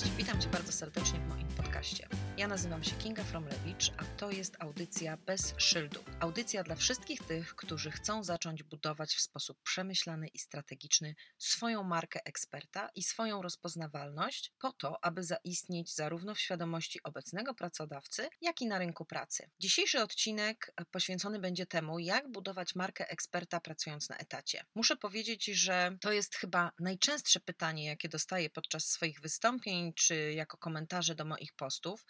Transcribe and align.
Cześć, 0.00 0.12
witam 0.16 0.40
Cię 0.40 0.48
bardzo 0.48 0.72
serdecznie 0.72 1.18
w 1.20 1.28
moim 1.28 1.48
podcaście. 1.48 2.08
Ja 2.44 2.48
nazywam 2.48 2.84
się 2.84 2.96
Kinga 2.96 3.24
Fromlewicz, 3.24 3.92
a 3.96 4.04
to 4.04 4.30
jest 4.30 4.56
audycja 4.58 5.16
bez 5.16 5.54
szyldu. 5.56 6.04
Audycja 6.20 6.62
dla 6.62 6.74
wszystkich 6.74 7.22
tych, 7.22 7.54
którzy 7.56 7.90
chcą 7.90 8.24
zacząć 8.24 8.62
budować 8.62 9.14
w 9.14 9.20
sposób 9.20 9.62
przemyślany 9.62 10.28
i 10.28 10.38
strategiczny 10.38 11.14
swoją 11.38 11.82
markę 11.82 12.20
eksperta 12.24 12.90
i 12.94 13.02
swoją 13.02 13.42
rozpoznawalność 13.42 14.52
po 14.58 14.72
to, 14.72 15.04
aby 15.04 15.22
zaistnieć 15.22 15.94
zarówno 15.94 16.34
w 16.34 16.40
świadomości 16.40 17.02
obecnego 17.02 17.54
pracodawcy, 17.54 18.28
jak 18.40 18.60
i 18.60 18.66
na 18.66 18.78
rynku 18.78 19.04
pracy. 19.04 19.50
Dzisiejszy 19.58 20.02
odcinek 20.02 20.72
poświęcony 20.90 21.38
będzie 21.38 21.66
temu, 21.66 21.98
jak 21.98 22.30
budować 22.32 22.74
markę 22.74 23.10
eksperta 23.10 23.60
pracując 23.60 24.08
na 24.08 24.16
etacie. 24.16 24.64
Muszę 24.74 24.96
powiedzieć, 24.96 25.44
że 25.44 25.96
to 26.00 26.12
jest 26.12 26.36
chyba 26.36 26.72
najczęstsze 26.78 27.40
pytanie, 27.40 27.84
jakie 27.84 28.08
dostaję 28.08 28.50
podczas 28.50 28.86
swoich 28.86 29.20
wystąpień 29.20 29.92
czy 29.92 30.32
jako 30.32 30.58
komentarze 30.58 31.14
do 31.14 31.24
moich 31.24 31.52
postów 31.52 32.04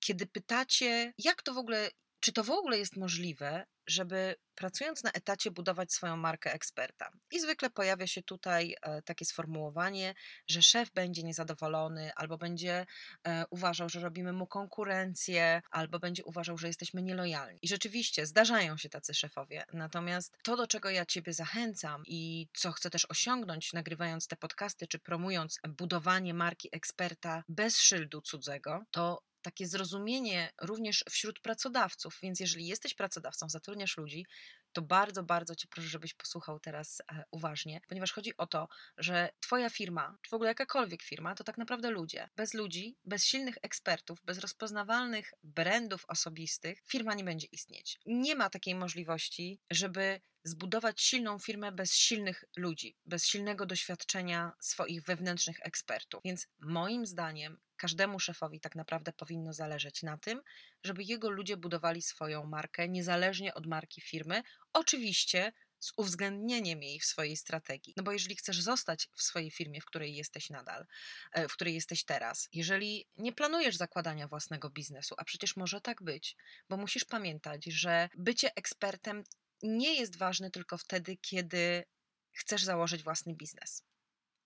kiedy 0.00 0.26
pytacie, 0.26 1.12
jak 1.18 1.42
to 1.42 1.54
w 1.54 1.58
ogóle, 1.58 1.90
czy 2.20 2.32
to 2.32 2.44
w 2.44 2.50
ogóle 2.50 2.78
jest 2.78 2.96
możliwe, 2.96 3.64
żeby 3.86 4.36
pracując 4.54 5.04
na 5.04 5.10
etacie 5.10 5.50
budować 5.50 5.92
swoją 5.92 6.16
markę 6.16 6.52
eksperta. 6.52 7.10
I 7.32 7.40
zwykle 7.40 7.70
pojawia 7.70 8.06
się 8.06 8.22
tutaj 8.22 8.76
e, 8.82 9.02
takie 9.02 9.24
sformułowanie, 9.24 10.14
że 10.48 10.62
szef 10.62 10.90
będzie 10.92 11.22
niezadowolony, 11.22 12.10
albo 12.16 12.38
będzie 12.38 12.86
e, 13.24 13.44
uważał, 13.50 13.88
że 13.88 14.00
robimy 14.00 14.32
mu 14.32 14.46
konkurencję, 14.46 15.62
albo 15.70 15.98
będzie 15.98 16.24
uważał, 16.24 16.58
że 16.58 16.66
jesteśmy 16.66 17.02
nielojalni. 17.02 17.58
I 17.62 17.68
rzeczywiście 17.68 18.26
zdarzają 18.26 18.76
się 18.76 18.88
tacy 18.88 19.14
szefowie. 19.14 19.64
Natomiast 19.72 20.38
to, 20.42 20.56
do 20.56 20.66
czego 20.66 20.90
ja 20.90 21.06
Ciebie 21.06 21.32
zachęcam 21.32 22.02
i 22.06 22.48
co 22.54 22.72
chcę 22.72 22.90
też 22.90 23.06
osiągnąć, 23.10 23.72
nagrywając 23.72 24.26
te 24.26 24.36
podcasty, 24.36 24.86
czy 24.86 24.98
promując 24.98 25.58
budowanie 25.68 26.34
marki 26.34 26.68
eksperta 26.72 27.44
bez 27.48 27.78
szyldu 27.78 28.20
cudzego, 28.20 28.84
to 28.90 29.22
takie 29.46 29.66
zrozumienie 29.66 30.52
również 30.62 31.04
wśród 31.10 31.40
pracodawców. 31.40 32.18
Więc 32.22 32.40
jeżeli 32.40 32.66
jesteś 32.66 32.94
pracodawcą, 32.94 33.48
zatrudniasz 33.48 33.96
ludzi, 33.96 34.26
to 34.72 34.82
bardzo, 34.82 35.22
bardzo 35.22 35.54
Cię 35.54 35.68
proszę, 35.70 35.88
żebyś 35.88 36.14
posłuchał 36.14 36.60
teraz 36.60 37.02
e, 37.12 37.24
uważnie, 37.30 37.80
ponieważ 37.88 38.12
chodzi 38.12 38.36
o 38.36 38.46
to, 38.46 38.68
że 38.98 39.28
Twoja 39.40 39.70
firma, 39.70 40.18
czy 40.22 40.30
w 40.30 40.34
ogóle 40.34 40.50
jakakolwiek 40.50 41.02
firma, 41.02 41.34
to 41.34 41.44
tak 41.44 41.58
naprawdę 41.58 41.90
ludzie. 41.90 42.28
Bez 42.36 42.54
ludzi, 42.54 42.96
bez 43.04 43.24
silnych 43.24 43.58
ekspertów, 43.62 44.18
bez 44.24 44.38
rozpoznawalnych 44.38 45.34
brandów 45.42 46.04
osobistych, 46.08 46.82
firma 46.86 47.14
nie 47.14 47.24
będzie 47.24 47.46
istnieć. 47.52 47.98
Nie 48.06 48.34
ma 48.34 48.50
takiej 48.50 48.74
możliwości, 48.74 49.60
żeby 49.70 50.20
zbudować 50.44 51.00
silną 51.00 51.38
firmę 51.38 51.72
bez 51.72 51.94
silnych 51.94 52.44
ludzi, 52.56 52.96
bez 53.06 53.26
silnego 53.26 53.66
doświadczenia 53.66 54.52
swoich 54.60 55.02
wewnętrznych 55.02 55.56
ekspertów. 55.62 56.20
Więc 56.24 56.48
moim 56.60 57.06
zdaniem 57.06 57.58
każdemu 57.76 58.20
szefowi 58.20 58.60
tak 58.60 58.76
naprawdę 58.76 59.12
powinno 59.12 59.52
zależeć 59.52 60.02
na 60.02 60.18
tym, 60.18 60.42
żeby 60.84 61.02
jego 61.02 61.30
ludzie 61.30 61.56
budowali 61.56 62.02
swoją 62.02 62.46
markę 62.46 62.88
niezależnie 62.88 63.54
od 63.54 63.66
marki 63.66 64.00
firmy, 64.00 64.42
oczywiście 64.72 65.52
z 65.78 65.92
uwzględnieniem 65.96 66.82
jej 66.82 67.00
w 67.00 67.04
swojej 67.04 67.36
strategii. 67.36 67.94
No 67.96 68.02
bo 68.02 68.12
jeżeli 68.12 68.36
chcesz 68.36 68.60
zostać 68.60 69.08
w 69.14 69.22
swojej 69.22 69.50
firmie, 69.50 69.80
w 69.80 69.84
której 69.84 70.14
jesteś 70.14 70.50
nadal, 70.50 70.86
e, 71.32 71.48
w 71.48 71.52
której 71.52 71.74
jesteś 71.74 72.04
teraz, 72.04 72.48
jeżeli 72.52 73.06
nie 73.16 73.32
planujesz 73.32 73.76
zakładania 73.76 74.28
własnego 74.28 74.70
biznesu, 74.70 75.14
a 75.18 75.24
przecież 75.24 75.56
może 75.56 75.80
tak 75.80 76.02
być, 76.02 76.36
bo 76.68 76.76
musisz 76.76 77.04
pamiętać, 77.04 77.64
że 77.64 78.08
bycie 78.14 78.54
ekspertem 78.54 79.24
nie 79.62 79.94
jest 79.94 80.16
ważne 80.16 80.50
tylko 80.50 80.78
wtedy, 80.78 81.16
kiedy 81.16 81.84
chcesz 82.32 82.64
założyć 82.64 83.02
własny 83.02 83.34
biznes. 83.34 83.82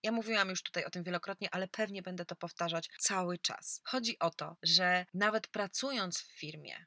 Ja 0.03 0.11
mówiłam 0.11 0.49
już 0.49 0.63
tutaj 0.63 0.85
o 0.85 0.89
tym 0.89 1.03
wielokrotnie, 1.03 1.49
ale 1.51 1.67
pewnie 1.67 2.01
będę 2.01 2.25
to 2.25 2.35
powtarzać 2.35 2.89
cały 2.99 3.37
czas. 3.37 3.81
Chodzi 3.83 4.19
o 4.19 4.29
to, 4.29 4.57
że 4.63 5.05
nawet 5.13 5.47
pracując 5.47 6.21
w 6.21 6.39
firmie 6.39 6.85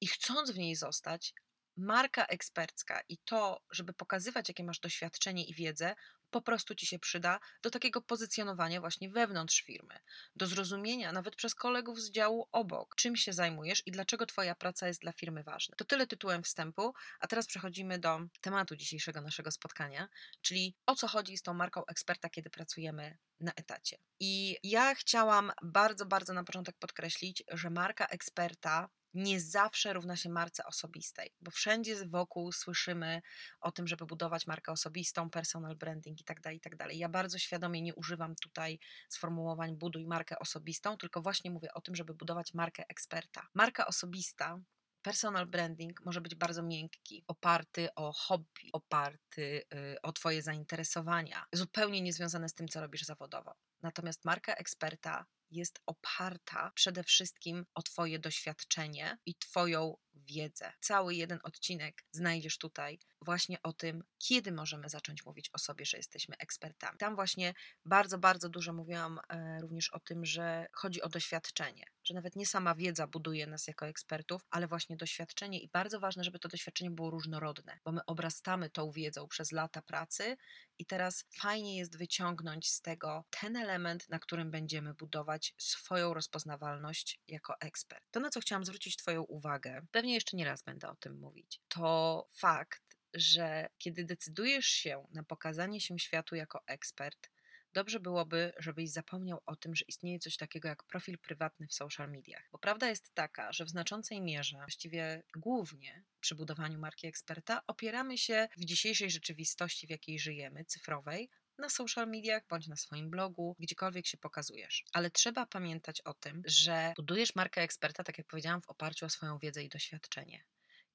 i 0.00 0.06
chcąc 0.06 0.50
w 0.50 0.58
niej 0.58 0.76
zostać, 0.76 1.34
marka 1.76 2.26
ekspercka 2.26 3.00
i 3.08 3.18
to, 3.18 3.60
żeby 3.70 3.92
pokazywać, 3.92 4.48
jakie 4.48 4.64
masz 4.64 4.80
doświadczenie 4.80 5.44
i 5.44 5.54
wiedzę, 5.54 5.94
po 6.36 6.42
prostu 6.42 6.74
ci 6.74 6.86
się 6.86 6.98
przyda 6.98 7.40
do 7.62 7.70
takiego 7.70 8.00
pozycjonowania 8.00 8.80
właśnie 8.80 9.10
wewnątrz 9.10 9.62
firmy, 9.62 9.94
do 10.34 10.46
zrozumienia 10.46 11.12
nawet 11.12 11.36
przez 11.36 11.54
kolegów 11.54 12.00
z 12.00 12.10
działu 12.10 12.48
obok, 12.52 12.94
czym 12.96 13.16
się 13.16 13.32
zajmujesz 13.32 13.82
i 13.86 13.90
dlaczego 13.90 14.26
Twoja 14.26 14.54
praca 14.54 14.86
jest 14.86 15.00
dla 15.00 15.12
firmy 15.12 15.42
ważna. 15.42 15.76
To 15.76 15.84
tyle 15.84 16.06
tytułem 16.06 16.42
wstępu, 16.42 16.94
a 17.20 17.26
teraz 17.26 17.46
przechodzimy 17.46 17.98
do 17.98 18.20
tematu 18.40 18.76
dzisiejszego 18.76 19.20
naszego 19.20 19.50
spotkania, 19.50 20.08
czyli 20.40 20.76
o 20.86 20.94
co 20.94 21.08
chodzi 21.08 21.36
z 21.36 21.42
tą 21.42 21.54
marką 21.54 21.86
eksperta, 21.86 22.28
kiedy 22.28 22.50
pracujemy 22.50 23.18
na 23.40 23.52
etacie. 23.52 23.96
I 24.20 24.56
ja 24.62 24.94
chciałam 24.94 25.52
bardzo, 25.62 26.06
bardzo 26.06 26.32
na 26.32 26.44
początek 26.44 26.76
podkreślić, 26.78 27.44
że 27.52 27.70
marka 27.70 28.06
eksperta 28.06 28.88
nie 29.16 29.40
zawsze 29.40 29.92
równa 29.92 30.16
się 30.16 30.30
marce 30.30 30.64
osobistej, 30.64 31.34
bo 31.40 31.50
wszędzie 31.50 32.06
wokół 32.06 32.52
słyszymy 32.52 33.22
o 33.60 33.72
tym, 33.72 33.86
żeby 33.86 34.06
budować 34.06 34.46
markę 34.46 34.72
osobistą, 34.72 35.30
personal 35.30 35.76
branding 35.76 36.18
itd., 36.18 36.40
tak 36.42 36.54
itd. 36.54 36.76
Tak 36.76 36.94
ja 36.94 37.08
bardzo 37.08 37.38
świadomie 37.38 37.82
nie 37.82 37.94
używam 37.94 38.34
tutaj 38.34 38.78
sformułowań 39.08 39.76
buduj 39.76 40.06
markę 40.06 40.38
osobistą, 40.38 40.96
tylko 40.96 41.22
właśnie 41.22 41.50
mówię 41.50 41.74
o 41.74 41.80
tym, 41.80 41.96
żeby 41.96 42.14
budować 42.14 42.54
markę 42.54 42.84
eksperta. 42.88 43.46
Marka 43.54 43.86
osobista 43.86 44.60
personal 45.02 45.46
branding 45.46 46.04
może 46.04 46.20
być 46.20 46.34
bardzo 46.34 46.62
miękki, 46.62 47.24
oparty 47.26 47.94
o 47.94 48.12
hobby, 48.12 48.70
oparty 48.72 49.62
y, 49.74 50.02
o 50.02 50.12
Twoje 50.12 50.42
zainteresowania, 50.42 51.46
zupełnie 51.52 52.02
niezwiązane 52.02 52.48
z 52.48 52.54
tym, 52.54 52.68
co 52.68 52.80
robisz 52.80 53.02
zawodowo. 53.02 53.54
Natomiast 53.82 54.24
marka 54.24 54.54
eksperta 54.54 55.26
jest 55.50 55.80
oparta 55.86 56.72
przede 56.74 57.04
wszystkim 57.04 57.66
o 57.74 57.82
Twoje 57.82 58.18
doświadczenie 58.18 59.18
i 59.26 59.34
Twoją 59.34 59.96
wiedzę. 60.14 60.72
Cały 60.80 61.14
jeden 61.14 61.38
odcinek 61.42 62.04
znajdziesz 62.12 62.58
tutaj 62.58 62.98
właśnie 63.26 63.62
o 63.62 63.72
tym, 63.72 64.04
kiedy 64.18 64.52
możemy 64.52 64.88
zacząć 64.88 65.26
mówić 65.26 65.50
o 65.52 65.58
sobie, 65.58 65.84
że 65.84 65.96
jesteśmy 65.96 66.36
ekspertami. 66.38 66.98
Tam 66.98 67.14
właśnie 67.14 67.54
bardzo, 67.84 68.18
bardzo 68.18 68.48
dużo 68.48 68.72
mówiłam 68.72 69.18
e, 69.28 69.60
również 69.60 69.92
o 69.92 70.00
tym, 70.00 70.24
że 70.24 70.66
chodzi 70.72 71.02
o 71.02 71.08
doświadczenie, 71.08 71.84
że 72.04 72.14
nawet 72.14 72.36
nie 72.36 72.46
sama 72.46 72.74
wiedza 72.74 73.06
buduje 73.06 73.46
nas 73.46 73.66
jako 73.66 73.86
ekspertów, 73.86 74.42
ale 74.50 74.66
właśnie 74.66 74.96
doświadczenie 74.96 75.60
i 75.60 75.68
bardzo 75.68 76.00
ważne, 76.00 76.24
żeby 76.24 76.38
to 76.38 76.48
doświadczenie 76.48 76.90
było 76.90 77.10
różnorodne, 77.10 77.78
bo 77.84 77.92
my 77.92 78.00
obrastamy 78.06 78.70
tą 78.70 78.90
wiedzą 78.90 79.28
przez 79.28 79.52
lata 79.52 79.82
pracy 79.82 80.36
i 80.78 80.86
teraz 80.86 81.24
fajnie 81.34 81.76
jest 81.76 81.98
wyciągnąć 81.98 82.70
z 82.70 82.82
tego 82.82 83.24
ten 83.30 83.56
element, 83.56 84.08
na 84.08 84.18
którym 84.18 84.50
będziemy 84.50 84.94
budować 84.94 85.54
swoją 85.58 86.14
rozpoznawalność 86.14 87.20
jako 87.28 87.60
ekspert. 87.60 88.04
To, 88.10 88.20
na 88.20 88.30
co 88.30 88.40
chciałam 88.40 88.64
zwrócić 88.64 88.96
Twoją 88.96 89.22
uwagę, 89.22 89.86
pewnie 89.90 90.14
jeszcze 90.14 90.36
nie 90.36 90.44
raz 90.44 90.62
będę 90.62 90.88
o 90.88 90.96
tym 90.96 91.18
mówić, 91.18 91.60
to 91.68 92.26
fakt, 92.32 92.85
że 93.16 93.68
kiedy 93.78 94.04
decydujesz 94.04 94.66
się 94.66 95.06
na 95.12 95.22
pokazanie 95.22 95.80
się 95.80 95.98
światu 95.98 96.34
jako 96.34 96.62
ekspert, 96.66 97.30
dobrze 97.72 98.00
byłoby, 98.00 98.52
żebyś 98.58 98.90
zapomniał 98.90 99.42
o 99.46 99.56
tym, 99.56 99.74
że 99.74 99.84
istnieje 99.88 100.18
coś 100.18 100.36
takiego 100.36 100.68
jak 100.68 100.84
profil 100.84 101.18
prywatny 101.18 101.66
w 101.66 101.74
social 101.74 102.10
mediach. 102.10 102.48
Bo 102.52 102.58
prawda 102.58 102.88
jest 102.88 103.14
taka, 103.14 103.52
że 103.52 103.64
w 103.64 103.68
znaczącej 103.68 104.20
mierze, 104.20 104.56
właściwie 104.56 105.22
głównie 105.36 106.04
przy 106.20 106.34
budowaniu 106.34 106.78
marki 106.78 107.06
eksperta, 107.06 107.62
opieramy 107.66 108.18
się 108.18 108.48
w 108.56 108.64
dzisiejszej 108.64 109.10
rzeczywistości, 109.10 109.86
w 109.86 109.90
jakiej 109.90 110.18
żyjemy, 110.18 110.64
cyfrowej, 110.64 111.30
na 111.58 111.68
social 111.68 112.08
mediach 112.08 112.42
bądź 112.48 112.66
na 112.68 112.76
swoim 112.76 113.10
blogu, 113.10 113.56
gdziekolwiek 113.58 114.06
się 114.06 114.18
pokazujesz. 114.18 114.84
Ale 114.92 115.10
trzeba 115.10 115.46
pamiętać 115.46 116.00
o 116.00 116.14
tym, 116.14 116.42
że 116.46 116.92
budujesz 116.96 117.34
markę 117.34 117.62
eksperta, 117.62 118.04
tak 118.04 118.18
jak 118.18 118.26
powiedziałam, 118.26 118.60
w 118.60 118.68
oparciu 118.68 119.06
o 119.06 119.08
swoją 119.08 119.38
wiedzę 119.38 119.64
i 119.64 119.68
doświadczenie. 119.68 120.44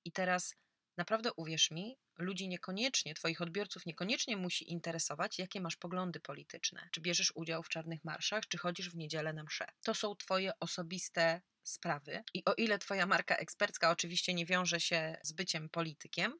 I 0.05 0.11
teraz 0.11 0.55
naprawdę 0.97 1.33
uwierz 1.33 1.71
mi, 1.71 1.97
ludzi 2.17 2.47
niekoniecznie, 2.47 3.13
Twoich 3.13 3.41
odbiorców 3.41 3.85
niekoniecznie 3.85 4.37
musi 4.37 4.71
interesować, 4.71 5.39
jakie 5.39 5.61
masz 5.61 5.75
poglądy 5.75 6.19
polityczne. 6.19 6.89
Czy 6.91 7.01
bierzesz 7.01 7.31
udział 7.35 7.63
w 7.63 7.69
czarnych 7.69 8.03
marszach, 8.03 8.47
czy 8.47 8.57
chodzisz 8.57 8.89
w 8.89 8.95
niedzielę 8.95 9.33
na 9.33 9.43
msze. 9.43 9.65
To 9.83 9.93
są 9.93 10.15
Twoje 10.15 10.51
osobiste 10.59 11.41
sprawy. 11.63 12.23
I 12.33 12.45
o 12.45 12.53
ile 12.53 12.79
Twoja 12.79 13.05
marka 13.05 13.35
ekspercka 13.35 13.91
oczywiście 13.91 14.33
nie 14.33 14.45
wiąże 14.45 14.79
się 14.79 15.17
z 15.23 15.31
byciem 15.31 15.69
politykiem, 15.69 16.39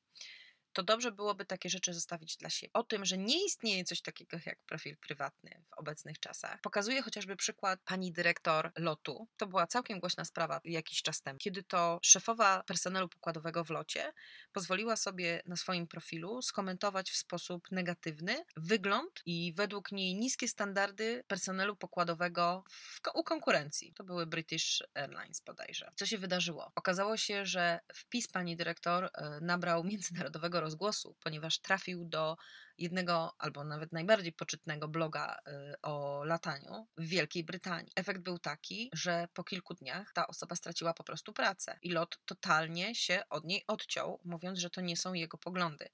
to 0.74 0.84
dobrze 0.84 1.12
byłoby 1.12 1.46
takie 1.46 1.70
rzeczy 1.70 1.94
zostawić 1.94 2.38
dla 2.38 2.50
siebie. 2.50 2.74
O 2.74 2.84
tym, 2.84 3.06
że 3.06 3.18
nie 3.18 3.46
istnieje 3.46 3.84
coś 3.84 4.02
takiego 4.02 4.38
jak 4.46 4.60
profil 4.60 4.98
prywatny 4.98 5.64
w 5.68 5.74
obecnych 5.74 6.20
czasach, 6.20 6.62
pokazuje 6.62 7.02
chociażby 7.02 7.36
przykład 7.36 7.80
pani 7.86 8.12
dyrektor 8.12 8.72
lotu. 8.78 9.28
To 9.38 9.48
była 9.48 9.68
całkiem 9.68 10.00
głośna 10.00 10.26
sprawa 10.26 10.62
jakiś 10.64 11.02
czas 11.02 11.22
temu, 11.22 11.40
kiedy 11.40 11.64
to 11.64 12.00
szefowa 12.02 12.64
personelu 12.64 13.10
pokładowego 13.10 13.64
w 13.64 13.70
locie 13.70 14.14
pozwoliła 14.54 14.96
sobie 14.96 15.42
na 15.46 15.56
swoim 15.56 15.88
profilu 15.88 16.42
skomentować 16.42 17.12
w 17.12 17.18
sposób 17.18 17.72
negatywny 17.72 18.46
wygląd 18.58 19.22
i 19.26 19.54
według 19.56 19.92
niej 19.92 20.16
niskie 20.16 20.48
standardy 20.48 21.24
personelu 21.28 21.76
pokładowego 21.76 22.64
w, 22.70 23.00
u 23.14 23.24
konkurencji. 23.24 23.94
To 23.94 24.04
były 24.04 24.26
British 24.26 24.84
Airlines 24.94 25.42
bodajże. 25.42 25.92
Co 25.96 26.06
się 26.06 26.18
wydarzyło? 26.18 26.72
Okazało 26.76 27.18
się, 27.18 27.46
że 27.46 27.80
wpis 27.94 28.28
pani 28.28 28.56
dyrektor 28.56 29.06
e, 29.14 29.40
nabrał 29.42 29.84
międzynarodowego 29.84 30.62
rozgłosu, 30.62 31.16
ponieważ 31.24 31.60
trafił 31.60 32.06
do 32.06 32.38
jednego 32.82 33.36
albo 33.38 33.64
nawet 33.64 33.92
najbardziej 33.92 34.34
poczytnego 34.34 34.88
bloga 34.88 35.38
y, 35.48 35.82
o 35.82 36.24
lataniu 36.26 36.88
w 36.98 37.06
Wielkiej 37.08 37.44
Brytanii. 37.44 37.92
Efekt 37.96 38.22
był 38.22 38.40
taki, 38.40 38.90
że 38.94 39.28
po 39.34 39.44
kilku 39.44 39.74
dniach 39.74 40.14
ta 40.14 40.28
osoba 40.28 40.56
straciła 40.56 40.94
po 40.94 41.04
prostu 41.04 41.34
pracę 41.34 41.78
i 41.82 41.92
lot 41.92 42.20
totalnie 42.26 42.96
się 42.96 43.24
od 43.30 43.44
niej 43.44 43.64
odciął, 43.68 44.20
mówiąc, 44.24 44.60
że 44.60 44.70
to 44.70 44.82
nie 44.82 44.98
są 44.98 45.14
jego 45.14 45.38
poglądy. 45.38 45.90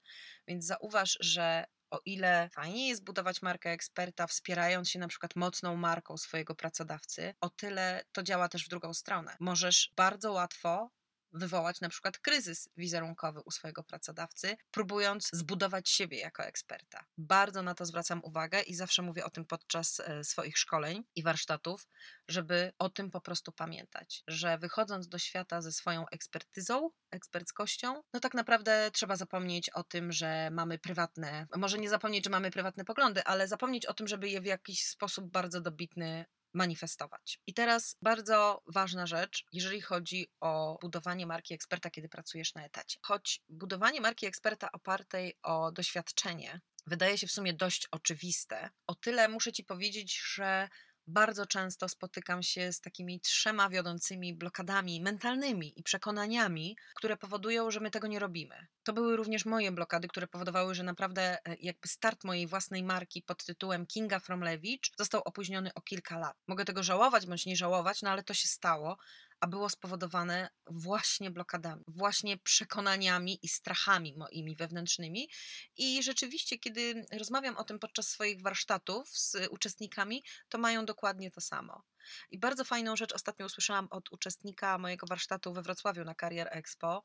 Więc 0.46 0.64
zauważ, 0.64 1.18
że 1.20 1.64
o 1.90 2.00
ile 2.04 2.48
fajnie 2.52 2.88
jest 2.88 3.04
budować 3.04 3.42
markę 3.42 3.70
eksperta, 3.70 4.26
wspierając 4.26 4.90
się 4.90 4.98
na 4.98 5.08
przykład 5.08 5.36
mocną 5.36 5.76
marką 5.76 6.16
swojego 6.16 6.54
pracodawcy, 6.54 7.34
o 7.40 7.50
tyle 7.50 8.04
to 8.12 8.22
działa 8.22 8.48
też 8.48 8.64
w 8.64 8.68
drugą 8.68 8.94
stronę. 8.94 9.36
Możesz 9.40 9.92
bardzo 9.96 10.32
łatwo 10.32 10.90
wywołać 11.32 11.80
na 11.80 11.88
przykład 11.88 12.18
kryzys 12.18 12.68
wizerunkowy 12.76 13.40
u 13.40 13.50
swojego 13.50 13.84
pracodawcy, 13.84 14.56
próbując 14.70 15.30
zbudować 15.32 15.88
siebie 15.88 16.18
jako 16.18 16.44
eksperta. 16.44 17.04
Bardzo 17.18 17.62
na 17.62 17.74
to 17.74 17.86
zwracam 17.86 18.20
uwagę 18.24 18.62
i 18.62 18.74
zawsze 18.74 19.02
mówię 19.02 19.24
o 19.24 19.30
tym 19.30 19.44
podczas 19.44 20.00
e, 20.00 20.24
swoich 20.24 20.58
szkoleń 20.58 21.04
i 21.16 21.22
warsztatów, 21.22 21.88
żeby 22.28 22.72
o 22.78 22.90
tym 22.90 23.10
po 23.10 23.20
prostu 23.20 23.52
pamiętać, 23.52 24.22
że 24.26 24.58
wychodząc 24.58 25.08
do 25.08 25.18
świata 25.18 25.62
ze 25.62 25.72
swoją 25.72 26.08
ekspertyzą, 26.08 26.90
eksperckością, 27.10 28.02
no 28.12 28.20
tak 28.20 28.34
naprawdę 28.34 28.90
trzeba 28.92 29.16
zapomnieć 29.16 29.70
o 29.70 29.84
tym, 29.84 30.12
że 30.12 30.50
mamy 30.50 30.78
prywatne, 30.78 31.46
może 31.56 31.78
nie 31.78 31.90
zapomnieć, 31.90 32.24
że 32.24 32.30
mamy 32.30 32.50
prywatne 32.50 32.84
poglądy, 32.84 33.24
ale 33.24 33.48
zapomnieć 33.48 33.86
o 33.86 33.94
tym, 33.94 34.08
żeby 34.08 34.28
je 34.28 34.40
w 34.40 34.44
jakiś 34.44 34.84
sposób 34.84 35.30
bardzo 35.30 35.60
dobitny 35.60 36.24
manifestować. 36.58 37.40
I 37.46 37.54
teraz 37.54 37.96
bardzo 38.02 38.62
ważna 38.66 39.06
rzecz, 39.06 39.44
jeżeli 39.52 39.80
chodzi 39.80 40.30
o 40.40 40.78
budowanie 40.80 41.26
marki 41.26 41.54
eksperta, 41.54 41.90
kiedy 41.90 42.08
pracujesz 42.08 42.54
na 42.54 42.64
etacie. 42.64 42.98
Choć 43.02 43.42
budowanie 43.48 44.00
marki 44.00 44.26
eksperta 44.26 44.72
opartej 44.72 45.38
o 45.42 45.72
doświadczenie 45.72 46.60
wydaje 46.88 47.18
się 47.18 47.26
w 47.26 47.32
sumie 47.32 47.54
dość 47.54 47.88
oczywiste, 47.90 48.70
o 48.86 48.94
tyle 48.94 49.28
muszę 49.28 49.52
Ci 49.52 49.64
powiedzieć, 49.64 50.20
że 50.34 50.68
bardzo 51.08 51.46
często 51.46 51.88
spotykam 51.88 52.42
się 52.42 52.72
z 52.72 52.80
takimi 52.80 53.20
trzema 53.20 53.68
wiodącymi 53.68 54.34
blokadami 54.34 55.00
mentalnymi 55.00 55.72
i 55.80 55.82
przekonaniami, 55.82 56.76
które 56.94 57.16
powodują, 57.16 57.70
że 57.70 57.80
my 57.80 57.90
tego 57.90 58.06
nie 58.06 58.18
robimy. 58.18 58.66
To 58.82 58.92
były 58.92 59.16
również 59.16 59.44
moje 59.44 59.72
blokady, 59.72 60.08
które 60.08 60.26
powodowały, 60.26 60.74
że 60.74 60.82
naprawdę 60.82 61.22
e, 61.22 61.56
jakby 61.60 61.88
start 61.88 62.24
mojej 62.24 62.46
własnej 62.46 62.82
marki 62.82 63.22
pod 63.22 63.44
tytułem 63.44 63.86
Kinga 63.86 64.20
from 64.20 64.40
Lewicz 64.40 64.92
został 64.98 65.22
opóźniony 65.24 65.74
o 65.74 65.80
kilka 65.80 66.18
lat. 66.18 66.36
Mogę 66.46 66.64
tego 66.64 66.82
żałować 66.82 67.26
bądź 67.26 67.46
nie 67.46 67.56
żałować, 67.56 68.02
no 68.02 68.10
ale 68.10 68.22
to 68.22 68.34
się 68.34 68.48
stało, 68.48 68.96
a 69.40 69.46
było 69.46 69.68
spowodowane 69.68 70.50
właśnie 70.66 71.30
blokadami, 71.30 71.84
właśnie 71.88 72.38
przekonaniami 72.38 73.38
i 73.42 73.48
strachami 73.48 74.14
moimi 74.16 74.56
wewnętrznymi. 74.56 75.28
I 75.76 76.02
rzeczywiście, 76.02 76.58
kiedy 76.58 77.06
rozmawiam 77.12 77.56
o 77.56 77.64
tym 77.64 77.78
podczas 77.78 78.08
swoich 78.08 78.42
warsztatów 78.42 79.08
z 79.18 79.36
uczestnikami, 79.50 80.24
to 80.48 80.58
mają 80.58 80.86
dokładnie 80.86 81.30
to 81.30 81.40
samo. 81.40 81.82
I 82.30 82.38
bardzo 82.38 82.64
fajną 82.64 82.96
rzecz 82.96 83.12
ostatnio 83.12 83.46
usłyszałam 83.46 83.88
od 83.90 84.12
uczestnika 84.12 84.78
mojego 84.78 85.06
warsztatu 85.06 85.52
we 85.52 85.62
Wrocławiu 85.62 86.04
na 86.04 86.14
Career 86.14 86.48
Expo, 86.50 87.02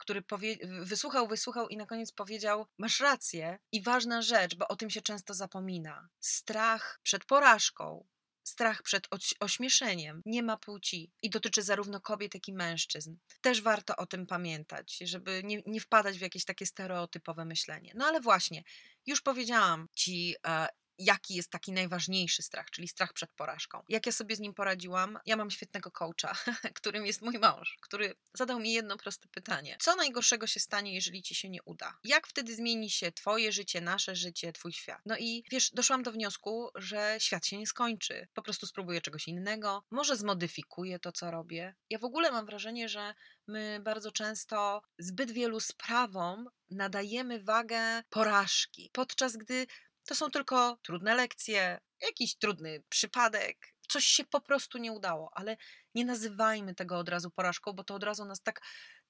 który 0.00 0.22
wysłuchał, 0.62 1.28
wysłuchał 1.28 1.68
i 1.68 1.76
na 1.76 1.86
koniec 1.86 2.12
powiedział: 2.12 2.66
Masz 2.78 3.00
rację 3.00 3.58
i 3.72 3.82
ważna 3.82 4.22
rzecz, 4.22 4.56
bo 4.56 4.68
o 4.68 4.76
tym 4.76 4.90
się 4.90 5.02
często 5.02 5.34
zapomina. 5.34 6.08
Strach 6.20 7.00
przed 7.02 7.24
porażką, 7.24 8.06
strach 8.44 8.82
przed 8.82 9.08
ośmieszeniem 9.40 10.22
nie 10.26 10.42
ma 10.42 10.56
płci 10.56 11.12
i 11.22 11.30
dotyczy 11.30 11.62
zarówno 11.62 12.00
kobiet, 12.00 12.34
jak 12.34 12.48
i 12.48 12.52
mężczyzn. 12.52 13.16
Też 13.40 13.62
warto 13.62 13.96
o 13.96 14.06
tym 14.06 14.26
pamiętać, 14.26 14.98
żeby 15.00 15.42
nie, 15.44 15.62
nie 15.66 15.80
wpadać 15.80 16.18
w 16.18 16.22
jakieś 16.22 16.44
takie 16.44 16.66
stereotypowe 16.66 17.44
myślenie. 17.44 17.92
No 17.94 18.06
ale 18.06 18.20
właśnie, 18.20 18.62
już 19.06 19.22
powiedziałam 19.22 19.86
ci, 19.96 20.34
e, 20.46 20.68
jaki 21.00 21.34
jest 21.34 21.50
taki 21.50 21.72
najważniejszy 21.72 22.42
strach, 22.42 22.70
czyli 22.70 22.88
strach 22.88 23.12
przed 23.12 23.32
porażką. 23.32 23.82
Jak 23.88 24.06
ja 24.06 24.12
sobie 24.12 24.36
z 24.36 24.40
nim 24.40 24.54
poradziłam? 24.54 25.18
Ja 25.26 25.36
mam 25.36 25.50
świetnego 25.50 25.90
coacha, 25.90 26.36
którym 26.74 27.06
jest 27.06 27.22
mój 27.22 27.38
mąż, 27.38 27.78
który 27.80 28.14
zadał 28.34 28.60
mi 28.60 28.72
jedno 28.72 28.96
proste 28.96 29.28
pytanie. 29.28 29.76
Co 29.80 29.96
najgorszego 29.96 30.46
się 30.46 30.60
stanie, 30.60 30.94
jeżeli 30.94 31.22
ci 31.22 31.34
się 31.34 31.48
nie 31.48 31.62
uda? 31.62 31.98
Jak 32.04 32.26
wtedy 32.26 32.54
zmieni 32.54 32.90
się 32.90 33.12
twoje 33.12 33.52
życie, 33.52 33.80
nasze 33.80 34.16
życie, 34.16 34.52
twój 34.52 34.72
świat? 34.72 35.00
No 35.06 35.16
i 35.18 35.44
wiesz, 35.50 35.70
doszłam 35.70 36.02
do 36.02 36.12
wniosku, 36.12 36.70
że 36.74 37.16
świat 37.18 37.46
się 37.46 37.58
nie 37.58 37.66
skończy. 37.66 38.28
Po 38.34 38.42
prostu 38.42 38.66
spróbuję 38.66 39.00
czegoś 39.00 39.28
innego, 39.28 39.84
może 39.90 40.16
zmodyfikuję 40.16 40.98
to, 40.98 41.12
co 41.12 41.30
robię. 41.30 41.74
Ja 41.90 41.98
w 41.98 42.04
ogóle 42.04 42.32
mam 42.32 42.46
wrażenie, 42.46 42.88
że 42.88 43.14
my 43.46 43.80
bardzo 43.82 44.12
często 44.12 44.82
zbyt 44.98 45.30
wielu 45.30 45.60
sprawom 45.60 46.48
nadajemy 46.70 47.40
wagę 47.40 48.02
porażki, 48.10 48.90
podczas 48.92 49.36
gdy 49.36 49.66
to 50.06 50.14
są 50.14 50.30
tylko 50.30 50.78
trudne 50.82 51.14
lekcje, 51.14 51.78
jakiś 52.00 52.36
trudny 52.36 52.82
przypadek, 52.88 53.74
coś 53.88 54.04
się 54.04 54.24
po 54.24 54.40
prostu 54.40 54.78
nie 54.78 54.92
udało, 54.92 55.30
ale 55.34 55.56
nie 55.94 56.04
nazywajmy 56.04 56.74
tego 56.74 56.98
od 56.98 57.08
razu 57.08 57.30
porażką, 57.30 57.72
bo 57.72 57.84
to 57.84 57.94
od 57.94 58.04
razu 58.04 58.24
nas 58.24 58.42
tak, 58.42 58.60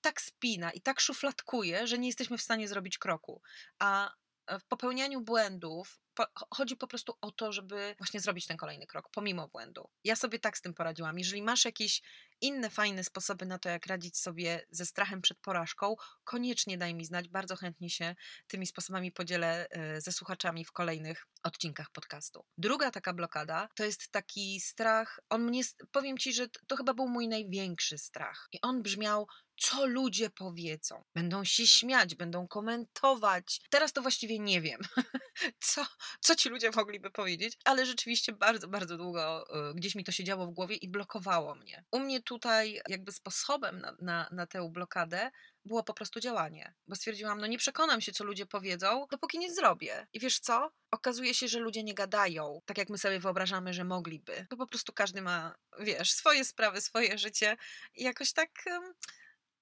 tak 0.01 0.21
spina 0.21 0.71
i 0.71 0.81
tak 0.81 1.01
szufladkuje, 1.01 1.87
że 1.87 1.99
nie 1.99 2.07
jesteśmy 2.07 2.39
w 2.39 2.43
stanie 2.43 2.69
zrobić 2.69 2.99
kroku. 2.99 3.43
A 3.79 4.15
w 4.51 4.65
popełnianiu 4.65 5.21
błędów 5.21 5.99
po, 6.15 6.27
chodzi 6.51 6.77
po 6.77 6.87
prostu 6.87 7.15
o 7.21 7.31
to, 7.31 7.53
żeby 7.53 7.95
właśnie 7.99 8.21
zrobić 8.21 8.47
ten 8.47 8.57
kolejny 8.57 8.87
krok, 8.87 9.11
pomimo 9.13 9.49
błędu. 9.49 9.89
Ja 10.05 10.17
sobie 10.17 10.39
tak 10.39 10.59
z 10.59 10.61
tym 10.61 10.75
poradziłam. 10.75 11.19
Jeżeli 11.19 11.43
masz 11.43 11.65
jakieś 11.65 12.03
inne 12.41 12.71
fajne 12.71 13.05
sposoby 13.05 13.47
na 13.47 13.59
to, 13.59 13.69
jak 13.69 13.87
radzić 13.87 14.19
sobie 14.19 14.67
ze 14.71 14.87
strachem 14.87 15.23
przed 15.23 15.39
porażką, 15.39 15.97
koniecznie 16.25 16.79
daj 16.79 16.95
mi 16.95 17.05
znać. 17.05 17.29
Bardzo 17.29 17.57
chętnie 17.57 17.91
się 17.91 18.15
tymi 18.47 18.67
sposobami 18.67 19.13
podzielę 19.13 19.67
e, 19.71 20.01
ze 20.01 20.13
słuchaczami 20.13 20.65
w 20.65 20.73
kolejnych 20.73 21.27
odcinkach 21.43 21.91
podcastu. 21.91 22.45
Druga 22.59 22.91
taka 22.91 23.13
blokada 23.15 23.69
to 23.75 23.85
jest 23.85 24.09
taki 24.09 24.61
strach. 24.61 25.21
On 25.29 25.43
mnie, 25.43 25.63
powiem 25.93 26.19
ci, 26.19 26.33
że 26.33 26.49
to 26.49 26.77
chyba 26.77 26.95
był 26.95 27.09
mój 27.09 27.29
największy 27.29 27.99
strach. 27.99 28.49
I 28.53 28.61
on 28.61 28.83
brzmiał: 28.83 29.27
co 29.61 29.87
ludzie 29.87 30.31
powiedzą. 30.31 31.05
Będą 31.15 31.45
się 31.45 31.67
śmiać, 31.67 32.15
będą 32.15 32.49
komentować. 32.49 33.61
Teraz 33.71 33.93
to 33.93 34.03
właściwie 34.03 34.39
nie 34.39 34.61
wiem, 34.61 34.81
co, 35.71 35.87
co 36.21 36.37
ci 36.37 36.49
ludzie 36.49 36.71
mogliby 36.77 37.11
powiedzieć, 37.11 37.59
ale 37.65 37.87
rzeczywiście 37.87 38.33
bardzo, 38.33 38.69
bardzo 38.69 38.97
długo 38.97 39.45
y, 39.71 39.75
gdzieś 39.75 39.95
mi 39.95 40.05
to 40.05 40.13
się 40.13 40.25
działo 40.25 40.47
w 40.47 40.51
głowie 40.51 40.77
i 40.77 40.89
blokowało 40.89 41.55
mnie. 41.55 41.85
U 41.91 41.99
mnie 41.99 42.23
tutaj 42.23 42.81
jakby 42.89 43.13
sposobem 43.13 43.81
na, 43.81 43.97
na, 44.01 44.29
na 44.33 44.47
tę 44.47 44.71
blokadę 44.73 45.31
było 45.65 45.83
po 45.83 45.95
prostu 45.95 46.21
działanie, 46.21 46.75
bo 46.89 46.97
stwierdziłam, 46.97 47.41
no 47.41 47.47
nie 47.47 47.59
przekonam 47.59 48.01
się, 48.01 48.13
co 48.13 48.25
ludzie 48.25 48.47
powiedzą, 48.47 49.07
dopóki 49.11 49.39
nie 49.39 49.55
zrobię. 49.55 50.07
I 50.13 50.21
wiesz 50.21 50.39
co? 50.39 50.71
Okazuje 50.91 51.35
się, 51.35 51.49
że 51.49 51.59
ludzie 51.59 51.83
nie 51.83 51.95
gadają, 51.95 52.61
tak 52.67 52.79
jak 52.79 52.89
my 52.89 52.99
sobie 52.99 53.21
wyobrażamy, 53.21 53.75
że 53.75 53.85
mogliby. 53.85 54.47
To 54.51 54.57
po 54.57 54.67
prostu 54.67 54.93
każdy 54.93 55.23
ma, 55.23 55.55
wiesz, 55.81 56.13
swoje 56.13 56.45
sprawy, 56.45 56.81
swoje 56.81 57.19
życie 57.19 57.57
i 57.95 58.05
jakoś 58.05 58.33
tak 58.33 58.51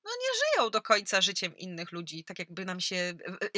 no 0.05 0.11
nie 0.11 0.39
żyją 0.39 0.71
do 0.71 0.83
końca 0.83 1.21
życiem 1.21 1.57
innych 1.57 1.93
ludzi, 1.93 2.25
tak 2.25 2.39
jakby 2.39 2.65
nam 2.65 2.81
się, 2.81 3.15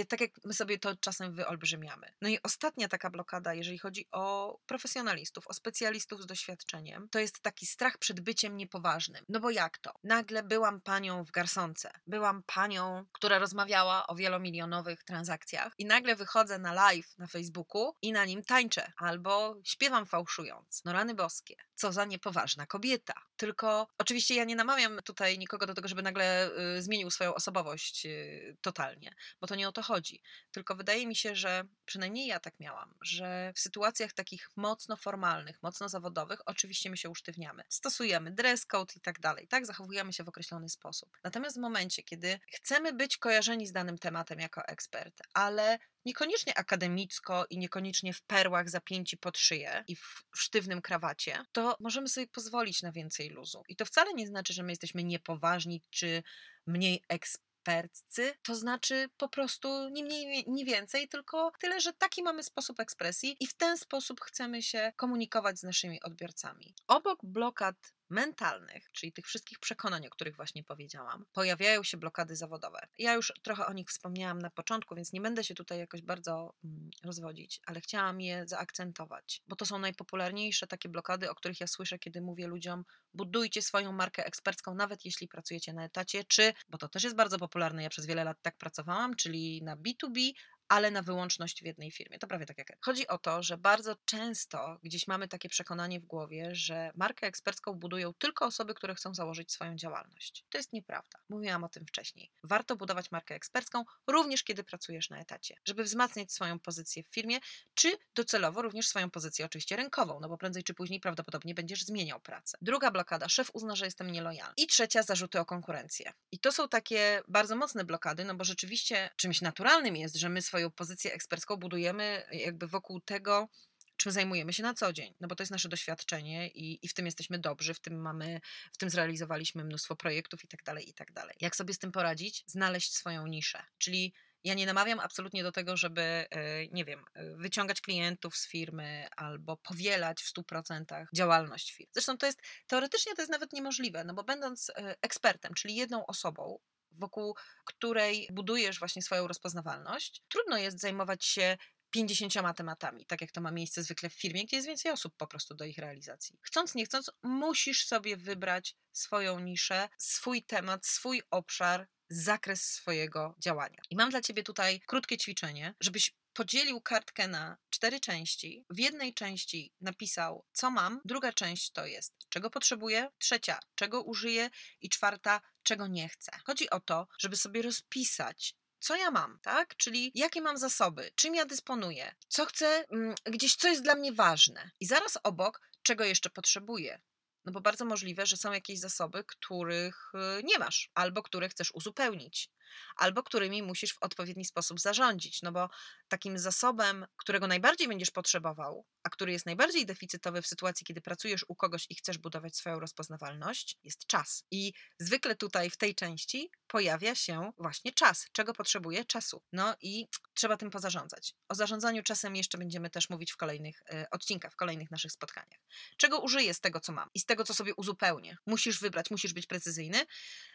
tak 0.09 0.21
jak 0.21 0.31
my 0.45 0.55
sobie 0.55 0.79
to 0.79 0.97
czasem 0.97 1.35
wyolbrzymiamy. 1.35 2.13
No 2.23 2.29
i 2.29 2.39
ostatnia 2.43 2.89
taka 2.89 3.11
blokada, 3.11 3.55
jeżeli 3.55 3.79
chodzi 3.79 4.07
o 4.13 4.59
profesjonalistów, 4.67 5.47
o 5.49 5.55
specjalistów 5.55 6.23
z 6.23 6.27
doświadczeniem, 6.27 7.09
to 7.09 7.19
jest 7.19 7.41
taki 7.41 7.67
strach 7.67 7.99
przed 7.99 8.21
byciem 8.21 8.57
niepoważnym. 8.57 9.25
No 9.29 9.41
bo 9.41 9.51
jak 9.51 9.79
to? 9.79 9.93
Nagle 10.05 10.43
byłam 10.43 10.81
panią 10.81 11.25
w 11.25 11.31
garsonce, 11.31 11.91
byłam 12.07 12.43
panią, 12.43 13.05
która 13.13 13.39
rozmawiała 13.39 14.07
o 14.07 14.15
wielomilionowych 14.15 15.05
transakcjach 15.05 15.73
i 15.79 15.85
nagle 15.85 16.17
wychodzę 16.17 16.59
na 16.59 16.73
live 16.73 17.19
na 17.19 17.27
Facebooku 17.27 17.95
i 18.03 18.13
na 18.13 18.25
nim 18.25 18.45
tańczę 18.45 18.93
albo 18.97 19.57
śpiewam 19.65 20.07
fałszując. 20.07 20.83
No 20.85 20.93
rany 20.93 21.15
boskie 21.15 21.57
co 21.81 21.93
za 21.93 22.05
niepoważna 22.05 22.67
kobieta. 22.67 23.15
Tylko 23.37 23.87
oczywiście 23.99 24.35
ja 24.35 24.45
nie 24.45 24.57
namawiam 24.57 24.99
tutaj 25.05 25.39
nikogo 25.39 25.67
do 25.67 25.75
tego, 25.75 25.89
żeby 25.89 26.03
nagle 26.03 26.30
y, 26.77 26.83
zmienił 26.83 27.11
swoją 27.11 27.35
osobowość 27.35 28.07
y, 28.07 28.57
totalnie, 28.61 29.15
bo 29.41 29.47
to 29.47 29.55
nie 29.55 29.69
o 29.69 29.73
to 29.73 29.83
chodzi. 29.83 30.23
Tylko 30.51 30.75
wydaje 30.75 31.07
mi 31.07 31.17
się, 31.17 31.37
że 31.37 31.65
przynajmniej 31.85 32.27
ja 32.27 32.41
tak 32.41 32.55
miałam, 32.61 32.95
że 33.03 33.53
w 33.57 33.61
sytuacjach 33.61 34.13
takich 34.13 34.49
mocno 34.57 34.97
formalnych, 34.97 35.63
mocno 35.63 35.89
zawodowych, 35.89 36.41
oczywiście 36.47 36.91
my 36.91 36.97
się 36.97 37.11
usztywniamy. 37.11 37.63
Stosujemy 37.69 38.31
dress 38.31 38.67
code 38.67 38.95
i 38.97 39.01
tak 39.01 39.21
dalej, 39.21 39.49
tak? 39.49 39.67
Zachowujemy 39.67 40.13
się 40.13 40.25
w 40.25 40.29
określony 40.29 40.69
sposób. 40.69 41.17
Natomiast 41.25 41.57
w 41.57 41.61
momencie, 41.61 42.03
kiedy 42.03 42.41
chcemy 42.53 42.93
być 42.93 43.17
kojarzeni 43.17 43.67
z 43.67 43.73
danym 43.73 43.99
tematem 43.99 44.41
jako 44.41 44.67
ekspert, 44.67 45.23
ale 45.35 45.79
niekoniecznie 46.05 46.59
akademicko 46.59 47.47
i 47.51 47.59
niekoniecznie 47.59 48.13
w 48.13 48.23
perłach 48.23 48.71
zapięci 48.71 49.17
pod 49.17 49.39
szyję 49.39 49.85
i 49.89 49.97
w 49.97 50.25
sztywnym 50.35 50.83
krawacie, 50.83 51.45
to 51.53 51.77
możemy 51.81 52.09
sobie 52.09 52.27
pozwolić 52.27 52.83
na 52.83 52.93
więcej 52.93 53.29
luzu. 53.29 53.63
I 53.69 53.77
to 53.77 53.85
wcale 53.85 54.15
nie 54.15 54.27
znaczy, 54.27 54.53
że 54.53 54.63
my 54.63 54.73
jesteśmy 54.73 55.05
niepoważni 55.05 55.83
czy 55.91 56.20
mniej 56.67 57.03
eksperccy, 57.09 58.33
to 58.43 58.55
znaczy 58.55 59.09
po 59.17 59.29
prostu 59.29 59.89
nie 59.89 60.05
mniej, 60.05 60.45
nie 60.47 60.65
więcej, 60.65 61.09
tylko 61.09 61.53
tyle, 61.61 61.81
że 61.81 61.93
taki 61.93 62.23
mamy 62.23 62.43
sposób 62.43 62.81
ekspresji 62.81 63.37
i 63.41 63.47
w 63.47 63.55
ten 63.55 63.79
sposób 63.79 64.21
chcemy 64.21 64.63
się 64.63 64.93
komunikować 64.97 65.59
z 65.59 65.63
naszymi 65.63 66.03
odbiorcami. 66.03 66.75
Obok 66.89 67.19
blokad 67.23 67.77
mentalnych, 68.11 68.93
czyli 68.93 69.13
tych 69.13 69.27
wszystkich 69.27 69.59
przekonań, 69.59 70.07
o 70.07 70.11
których 70.11 70.37
właśnie 70.37 70.65
powiedziałam, 70.65 71.25
pojawiają 71.33 71.83
się 71.83 71.97
blokady 71.97 72.37
zawodowe. 72.37 72.87
Ja 72.99 73.15
już 73.15 73.33
trochę 73.43 73.67
o 73.67 73.73
nich 73.73 73.89
wspomniałam 73.89 74.39
na 74.39 74.51
początku, 74.51 74.95
więc 74.95 75.13
nie 75.13 75.21
będę 75.21 75.45
się 75.45 75.55
tutaj 75.55 75.79
jakoś 75.79 76.03
bardzo 76.03 76.55
mm, 76.65 76.91
rozwodzić, 77.05 77.61
ale 77.67 77.81
chciałam 77.81 78.21
je 78.21 78.47
zaakcentować, 78.47 79.43
bo 79.49 79.57
to 79.57 79.67
są 79.67 79.79
najpopularniejsze 79.79 80.67
takie 80.67 80.89
blokady, 80.89 81.31
o 81.31 81.35
których 81.35 81.61
ja 81.61 81.67
słyszę, 81.67 81.99
kiedy 81.99 82.21
mówię 82.21 82.47
ludziom: 82.47 82.85
budujcie 83.15 83.63
swoją 83.63 83.93
markę 83.93 84.27
ekspercką, 84.27 84.75
nawet 84.75 85.05
jeśli 85.05 85.29
pracujecie 85.29 85.73
na 85.73 85.85
etacie, 85.85 86.25
czy, 86.25 86.53
bo 86.69 86.79
to 86.79 86.89
też 86.89 87.05
jest 87.05 87.17
bardzo 87.17 87.39
popularne, 87.39 87.83
ja 87.83 87.89
przez 87.89 88.07
wiele 88.07 88.25
lat 88.25 88.43
tak 88.43 88.59
pracowałam, 88.59 89.17
czyli 89.17 89.63
na 89.63 89.77
B2B, 89.77 90.33
ale 90.71 90.91
na 90.91 91.03
wyłączność 91.03 91.63
w 91.63 91.67
jednej 91.67 91.91
firmie. 91.91 92.19
To 92.19 92.27
prawie 92.27 92.47
tak 92.47 92.59
jak. 92.59 92.77
Chodzi 92.81 93.09
o 93.09 93.19
to, 93.19 93.43
że 93.43 93.59
bardzo 93.59 93.97
często 94.05 94.79
gdzieś 94.83 95.07
mamy 95.07 95.29
takie 95.29 95.49
przekonanie 95.49 96.01
w 96.01 96.07
głowie, 96.07 96.49
że 96.55 96.91
markę 96.95 97.27
ekspercką 97.27 97.73
budują 97.73 98.15
tylko 98.15 98.47
osoby, 98.47 98.75
które 98.75 98.95
chcą 98.95 99.15
założyć 99.15 99.53
swoją 99.53 99.77
działalność. 99.77 100.45
To 100.51 100.59
jest 100.59 100.73
nieprawda. 100.73 101.19
Mówiłam 101.29 101.65
o 101.65 101.69
tym 101.69 101.87
wcześniej. 101.87 102.33
Warto 102.45 102.77
budować 102.77 103.11
markę 103.11 103.35
ekspercką 103.35 103.85
również 104.07 104.45
kiedy 104.45 104.65
pracujesz 104.65 105.11
na 105.11 105.19
etacie, 105.19 105.57
żeby 105.65 105.85
wzmacniać 105.85 106.33
swoją 106.33 106.59
pozycję 106.59 107.03
w 107.03 107.07
firmie, 107.07 107.39
czy 107.75 107.99
docelowo 108.15 108.63
również 108.63 108.89
swoją 108.89 109.11
pozycję 109.11 109.47
oczywiście 109.47 109.77
rynkową, 109.77 110.21
no 110.21 110.29
bo 110.29 110.39
prędzej 110.39 110.63
czy 110.63 110.75
później 110.75 111.01
prawdopodobnie 111.01 111.55
będziesz 111.55 111.85
zmieniał 111.85 112.21
pracę. 112.21 112.59
Druga 112.63 112.91
blokada, 112.91 113.29
szef 113.29 113.51
uzna, 113.53 113.77
że 113.77 113.85
jestem 113.85 114.11
nielojalny. 114.11 114.55
I 114.57 114.67
trzecia, 114.67 115.03
zarzuty 115.03 115.41
o 115.41 115.45
konkurencję. 115.45 116.13
I 116.33 116.39
to 116.39 116.53
są 116.53 116.69
takie 116.69 117.23
bardzo 117.29 117.57
mocne 117.57 117.85
blokady, 117.85 118.25
no 118.25 118.35
bo 118.35 118.45
rzeczywiście 118.45 119.11
czymś 119.17 119.41
naturalnym 119.41 119.97
jest, 119.97 120.17
że 120.17 120.29
my 120.29 120.43
swoje 120.43 120.60
swoją 120.61 120.71
pozycję 120.71 121.13
ekspercką 121.13 121.57
budujemy 121.57 122.27
jakby 122.33 122.67
wokół 122.67 123.01
tego, 123.01 123.49
czym 123.97 124.13
zajmujemy 124.13 124.53
się 124.53 124.63
na 124.63 124.75
co 124.75 124.93
dzień, 124.93 125.15
no 125.21 125.29
bo 125.29 125.35
to 125.35 125.43
jest 125.43 125.51
nasze 125.51 125.69
doświadczenie 125.69 126.49
i, 126.49 126.79
i 126.83 126.89
w 126.89 126.95
tym 126.95 127.07
jesteśmy 127.07 127.39
dobrzy, 127.39 127.75
w 127.75 127.81
tym 127.81 128.01
mamy, 128.01 128.41
w 128.73 128.77
tym 128.77 128.91
zrealizowaliśmy 128.91 129.65
mnóstwo 129.65 129.97
projektów 129.97 130.45
i 130.45 130.49
tak 130.49 130.63
dalej, 130.63 130.89
i 130.89 130.95
tak 130.95 131.13
dalej. 131.13 131.37
Jak 131.41 131.57
sobie 131.57 131.75
z 131.75 131.79
tym 131.79 131.93
poradzić? 131.93 132.45
Znaleźć 132.47 132.93
swoją 132.93 133.27
niszę, 133.27 133.63
czyli 133.79 134.15
ja 134.45 134.55
nie 134.55 134.67
namawiam 134.67 135.01
absolutnie 135.01 135.43
do 135.43 135.53
tego, 135.53 135.77
żeby, 135.77 136.03
e, 136.03 136.67
nie 136.67 136.85
wiem, 136.85 137.05
e, 137.15 137.37
wyciągać 137.37 137.81
klientów 137.81 138.37
z 138.37 138.49
firmy 138.49 139.07
albo 139.17 139.57
powielać 139.57 140.23
w 140.23 140.29
100% 140.29 141.07
działalność 141.15 141.73
firmy. 141.73 141.91
Zresztą 141.93 142.19
to 142.19 142.27
jest, 142.27 142.41
teoretycznie 142.67 143.15
to 143.15 143.23
jest 143.23 143.33
nawet 143.33 143.53
niemożliwe, 143.53 144.05
no 144.05 144.15
bo 144.15 144.25
będąc 144.25 144.71
e, 144.71 144.95
ekspertem, 145.03 145.55
czyli 145.55 145.75
jedną 145.75 146.07
osobą, 146.07 146.59
wokół 146.93 147.37
której 147.65 148.29
budujesz 148.33 148.79
właśnie 148.79 149.03
swoją 149.03 149.29
rozpoznawalność, 149.29 150.23
trudno 150.29 150.59
jest 150.59 150.81
zajmować 150.81 151.25
się 151.25 151.57
50 151.91 152.57
tematami, 152.57 153.07
tak 153.07 153.21
jak 153.21 153.33
to 153.33 153.41
ma 153.41 153.51
miejsce 153.51 153.83
zwykle 153.83 154.11
w 154.11 154.15
firmie, 154.15 154.45
gdzie 154.45 154.57
jest 154.57 154.69
więcej 154.69 154.93
osób 154.93 155.17
po 155.17 155.27
prostu 155.27 155.55
do 155.55 155.65
ich 155.65 155.79
realizacji. 155.79 156.39
Chcąc, 156.43 156.75
nie 156.75 156.85
chcąc, 156.85 157.11
musisz 157.23 157.87
sobie 157.87 158.17
wybrać 158.17 158.77
swoją 158.93 159.39
niszę, 159.39 159.89
swój 159.99 160.43
temat, 160.43 160.87
swój 160.87 161.23
obszar, 161.31 161.89
zakres 162.09 162.63
swojego 162.63 163.35
działania. 163.39 163.83
I 163.91 163.97
mam 163.97 164.11
dla 164.11 164.21
Ciebie 164.21 164.43
tutaj 164.43 164.81
krótkie 164.81 165.19
ćwiczenie, 165.19 165.75
żebyś 165.81 166.15
podzielił 166.33 166.81
kartkę 166.81 167.29
na 167.29 167.57
cztery 167.71 168.01
części. 168.01 168.65
W 168.71 168.79
jednej 168.79 169.15
części 169.15 169.73
napisał, 169.81 170.45
co 170.53 170.71
mam, 170.71 171.01
druga 171.05 171.33
część 171.33 171.73
to 171.73 171.87
jest, 171.87 172.15
czego 172.29 172.51
potrzebuję, 172.51 173.09
trzecia, 173.19 173.59
czego 173.75 174.03
użyję 174.03 174.51
i 174.81 174.89
czwarta, 174.89 175.41
czego 175.63 175.87
nie 175.87 176.09
chcę. 176.09 176.33
Chodzi 176.45 176.71
o 176.71 176.81
to, 176.81 177.07
żeby 177.19 177.37
sobie 177.37 177.63
rozpisać 177.63 178.55
co 178.81 178.97
ja 178.97 179.11
mam, 179.11 179.39
tak? 179.43 179.77
Czyli 179.77 180.13
jakie 180.15 180.41
mam 180.41 180.59
zasoby, 180.59 181.11
czym 181.15 181.35
ja 181.35 181.45
dysponuję, 181.45 182.15
co 182.29 182.47
chcę, 182.47 182.85
mm, 182.91 183.15
gdzieś 183.25 183.57
co 183.57 183.69
jest 183.69 183.83
dla 183.83 183.95
mnie 183.95 184.13
ważne. 184.13 184.71
I 184.81 184.87
zaraz 184.87 185.19
obok, 185.23 185.61
czego 185.83 186.05
jeszcze 186.05 186.31
potrzebuję. 186.31 187.01
No 187.45 187.53
bo 187.53 187.61
bardzo 187.61 187.85
możliwe, 187.85 188.27
że 188.27 188.37
są 188.37 188.53
jakieś 188.53 188.79
zasoby, 188.79 189.25
których 189.25 190.13
y, 190.39 190.43
nie 190.43 190.59
masz, 190.59 190.91
albo 190.95 191.23
które 191.23 191.49
chcesz 191.49 191.71
uzupełnić 191.75 192.51
albo 192.97 193.23
którymi 193.23 193.63
musisz 193.63 193.95
w 193.95 193.99
odpowiedni 194.01 194.45
sposób 194.45 194.81
zarządzić. 194.81 195.43
No 195.43 195.53
bo 195.53 195.69
takim 196.09 196.39
zasobem, 196.39 197.07
którego 197.17 197.47
najbardziej 197.47 197.89
będziesz 197.89 198.11
potrzebował, 198.11 198.85
a 199.03 199.11
który 199.11 199.33
jest 199.33 199.47
najbardziej 199.47 199.87
deficytowy 199.87 200.43
w 200.43 200.47
sytuacji, 200.47 200.87
kiedy 200.87 201.01
pracujesz 201.01 201.45
u 201.49 201.55
kogoś 201.55 201.87
i 201.91 201.95
chcesz 201.95 202.19
budować 202.19 202.57
swoją 202.57 202.81
rozpoznawalność, 202.81 203.79
jest 203.83 204.07
czas. 204.07 204.45
I 204.51 204.73
zwykle 204.99 205.37
tutaj 205.37 205.71
w 205.71 205.77
tej 205.77 205.95
części 205.95 206.51
pojawia 206.67 207.15
się 207.15 207.53
właśnie 207.59 207.93
czas. 207.93 208.27
Czego 208.33 208.55
potrzebuje? 208.55 209.05
Czasu. 209.05 209.43
No 209.53 209.75
i 209.81 210.07
trzeba 210.35 210.57
tym 210.57 210.71
pozarządzać. 210.71 211.35
O 211.49 211.55
zarządzaniu 211.55 212.03
czasem 212.03 212.37
jeszcze 212.37 212.59
będziemy 212.59 212.91
też 212.91 213.11
mówić 213.11 213.33
w 213.33 213.37
kolejnych 213.37 213.83
e, 213.93 214.07
odcinkach, 214.11 214.53
w 214.53 214.57
kolejnych 214.57 214.91
naszych 214.91 215.13
spotkaniach. 215.13 215.61
Czego 215.97 216.21
użyję 216.21 216.55
z 216.55 216.61
tego, 216.61 216.81
co 216.81 216.93
mam 216.93 217.11
i 217.15 217.21
z 217.21 217.25
tego, 217.25 217.45
co 217.45 217.55
sobie 217.55 217.75
uzupełnię? 217.75 218.37
Musisz 218.47 218.81
wybrać, 218.81 219.11
musisz 219.11 219.33
być 219.33 219.47
precyzyjny. 219.47 220.07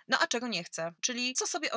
No 0.07 0.19
a 0.19 0.27
czego 0.27 0.48
nie 0.48 0.63
chcę? 0.63 0.93
Czyli 1.01 1.34
co 1.34 1.48
sobie 1.48 1.72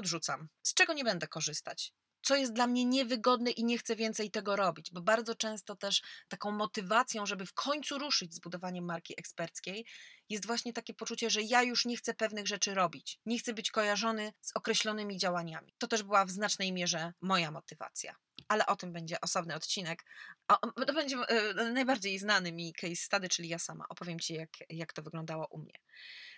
Z 0.62 0.74
czego 0.74 0.92
nie 0.92 1.04
będę 1.04 1.28
korzystać? 1.28 1.92
co 2.22 2.36
jest 2.36 2.52
dla 2.52 2.66
mnie 2.66 2.84
niewygodne 2.84 3.50
i 3.50 3.64
nie 3.64 3.78
chcę 3.78 3.96
więcej 3.96 4.30
tego 4.30 4.56
robić, 4.56 4.90
bo 4.92 5.00
bardzo 5.00 5.34
często 5.34 5.76
też 5.76 6.02
taką 6.28 6.50
motywacją, 6.50 7.26
żeby 7.26 7.46
w 7.46 7.54
końcu 7.54 7.98
ruszyć 7.98 8.34
z 8.34 8.40
budowaniem 8.40 8.84
marki 8.84 9.14
eksperckiej, 9.16 9.86
jest 10.28 10.46
właśnie 10.46 10.72
takie 10.72 10.94
poczucie, 10.94 11.30
że 11.30 11.42
ja 11.42 11.62
już 11.62 11.84
nie 11.84 11.96
chcę 11.96 12.14
pewnych 12.14 12.46
rzeczy 12.46 12.74
robić, 12.74 13.20
nie 13.26 13.38
chcę 13.38 13.54
być 13.54 13.70
kojarzony 13.70 14.32
z 14.40 14.56
określonymi 14.56 15.18
działaniami. 15.18 15.74
To 15.78 15.86
też 15.86 16.02
była 16.02 16.24
w 16.24 16.30
znacznej 16.30 16.72
mierze 16.72 17.12
moja 17.20 17.50
motywacja. 17.50 18.16
Ale 18.48 18.66
o 18.66 18.76
tym 18.76 18.92
będzie 18.92 19.20
osobny 19.20 19.54
odcinek. 19.54 20.04
O, 20.48 20.56
to 20.84 20.92
będzie 20.92 21.16
e, 21.16 21.54
najbardziej 21.54 22.18
znany 22.18 22.52
mi 22.52 22.72
case 22.72 22.96
study, 22.96 23.28
czyli 23.28 23.48
ja 23.48 23.58
sama. 23.58 23.84
Opowiem 23.88 24.20
Ci, 24.20 24.34
jak, 24.34 24.50
jak 24.70 24.92
to 24.92 25.02
wyglądało 25.02 25.46
u 25.50 25.58
mnie. 25.58 25.74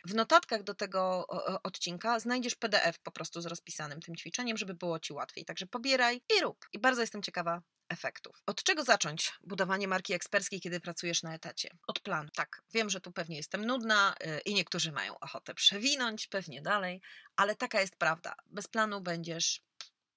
W 0.05 0.15
notatkach 0.15 0.63
do 0.63 0.75
tego 0.75 1.27
odcinka 1.63 2.21
znajdziesz 2.21 2.55
PDF 2.55 2.99
po 2.99 3.11
prostu 3.11 3.41
z 3.41 3.47
rozpisanym 3.47 4.01
tym 4.01 4.17
ćwiczeniem, 4.17 4.57
żeby 4.57 4.75
było 4.75 5.01
Ci 5.01 5.13
łatwiej. 5.13 5.45
Także 5.45 5.67
pobieraj 5.67 6.21
i 6.39 6.41
rób. 6.41 6.69
I 6.73 6.79
bardzo 6.79 7.01
jestem 7.01 7.23
ciekawa 7.23 7.63
efektów. 7.91 8.43
Od 8.47 8.63
czego 8.63 8.85
zacząć 8.85 9.33
budowanie 9.43 9.89
marki 9.89 10.13
eksperckiej, 10.13 10.61
kiedy 10.61 10.81
pracujesz 10.81 11.23
na 11.23 11.35
etacie? 11.35 11.71
Od 11.87 12.01
planu. 12.01 12.29
Tak, 12.35 12.63
wiem, 12.75 12.91
że 12.91 13.01
tu 13.01 13.13
pewnie 13.13 13.37
jestem 13.37 13.67
nudna 13.67 14.15
y, 14.27 14.41
i 14.41 14.55
niektórzy 14.55 14.93
mają 14.93 15.19
ochotę 15.19 15.55
przewinąć, 15.55 16.27
pewnie 16.27 16.63
dalej, 16.63 17.01
ale 17.37 17.57
taka 17.57 17.81
jest 17.81 17.97
prawda. 17.97 18.35
Bez 18.47 18.69
planu 18.69 19.01
będziesz 19.01 19.63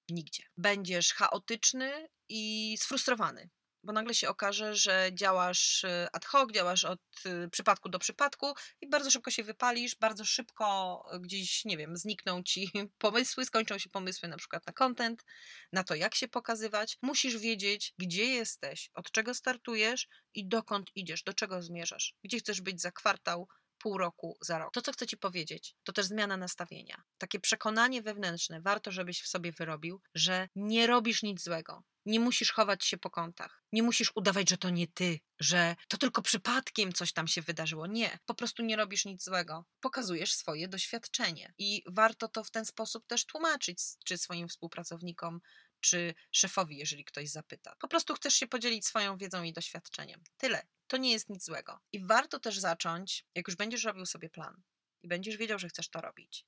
nigdzie. 0.08 0.42
Będziesz 0.56 1.12
chaotyczny 1.12 2.08
i 2.28 2.76
sfrustrowany 2.80 3.50
bo 3.84 3.92
nagle 3.92 4.14
się 4.14 4.28
okaże, 4.28 4.74
że 4.76 5.10
działasz 5.12 5.84
y, 5.84 6.06
ad 6.12 6.24
hoc, 6.24 6.52
działasz 6.52 6.84
od 6.84 7.00
y, 7.26 7.48
przypadku 7.50 7.88
do 7.88 7.98
przypadku 7.98 8.54
i 8.80 8.88
bardzo 8.88 9.10
szybko 9.10 9.30
się 9.30 9.42
wypalisz, 9.42 9.96
bardzo 9.96 10.24
szybko 10.24 11.02
gdzieś, 11.20 11.64
nie 11.64 11.76
wiem, 11.76 11.96
znikną 11.96 12.42
ci 12.42 12.70
pomysły, 12.98 13.44
skończą 13.44 13.78
się 13.78 13.90
pomysły 13.90 14.28
na 14.28 14.36
przykład 14.36 14.66
na 14.66 14.72
content, 14.72 15.24
na 15.72 15.84
to, 15.84 15.94
jak 15.94 16.14
się 16.14 16.28
pokazywać. 16.28 16.98
Musisz 17.02 17.38
wiedzieć, 17.38 17.94
gdzie 17.98 18.24
jesteś, 18.24 18.90
od 18.94 19.10
czego 19.10 19.34
startujesz 19.34 20.08
i 20.34 20.48
dokąd 20.48 20.90
idziesz, 20.94 21.22
do 21.22 21.34
czego 21.34 21.62
zmierzasz, 21.62 22.14
gdzie 22.24 22.38
chcesz 22.38 22.60
być 22.60 22.80
za 22.80 22.92
kwartał, 22.92 23.48
pół 23.84 23.98
roku, 23.98 24.38
za 24.40 24.58
rok. 24.58 24.72
To, 24.72 24.82
co 24.82 24.92
chcę 24.92 25.06
Ci 25.06 25.16
powiedzieć, 25.16 25.76
to 25.82 25.92
też 25.92 26.06
zmiana 26.06 26.36
nastawienia. 26.36 27.02
Takie 27.18 27.40
przekonanie 27.40 28.02
wewnętrzne, 28.02 28.60
warto, 28.60 28.92
żebyś 28.92 29.22
w 29.22 29.28
sobie 29.28 29.52
wyrobił, 29.52 30.00
że 30.14 30.48
nie 30.56 30.86
robisz 30.86 31.22
nic 31.22 31.44
złego. 31.44 31.82
Nie 32.06 32.20
musisz 32.20 32.52
chować 32.52 32.84
się 32.84 32.98
po 32.98 33.10
kątach. 33.10 33.64
Nie 33.72 33.82
musisz 33.82 34.12
udawać, 34.14 34.50
że 34.50 34.58
to 34.58 34.70
nie 34.70 34.86
ty, 34.86 35.20
że 35.40 35.76
to 35.88 35.96
tylko 35.96 36.22
przypadkiem 36.22 36.92
coś 36.92 37.12
tam 37.12 37.28
się 37.28 37.42
wydarzyło. 37.42 37.86
Nie, 37.86 38.18
po 38.26 38.34
prostu 38.34 38.62
nie 38.62 38.76
robisz 38.76 39.04
nic 39.04 39.24
złego. 39.24 39.64
Pokazujesz 39.80 40.32
swoje 40.32 40.68
doświadczenie. 40.68 41.54
I 41.58 41.82
warto 41.86 42.28
to 42.28 42.44
w 42.44 42.50
ten 42.50 42.64
sposób 42.64 43.06
też 43.06 43.26
tłumaczyć, 43.26 43.78
czy 44.04 44.18
swoim 44.18 44.48
współpracownikom, 44.48 45.40
czy 45.80 46.14
szefowi, 46.30 46.76
jeżeli 46.76 47.04
ktoś 47.04 47.28
zapyta. 47.28 47.76
Po 47.80 47.88
prostu 47.88 48.14
chcesz 48.14 48.34
się 48.34 48.46
podzielić 48.46 48.86
swoją 48.86 49.16
wiedzą 49.16 49.42
i 49.42 49.52
doświadczeniem. 49.52 50.22
Tyle. 50.36 50.66
To 50.86 50.96
nie 50.96 51.12
jest 51.12 51.28
nic 51.28 51.44
złego. 51.44 51.80
I 51.92 52.06
warto 52.06 52.40
też 52.40 52.58
zacząć, 52.58 53.26
jak 53.34 53.48
już 53.48 53.56
będziesz 53.56 53.84
robił 53.84 54.06
sobie 54.06 54.30
plan 54.30 54.62
i 55.02 55.08
będziesz 55.08 55.36
wiedział, 55.36 55.58
że 55.58 55.68
chcesz 55.68 55.88
to 55.88 56.00
robić, 56.00 56.46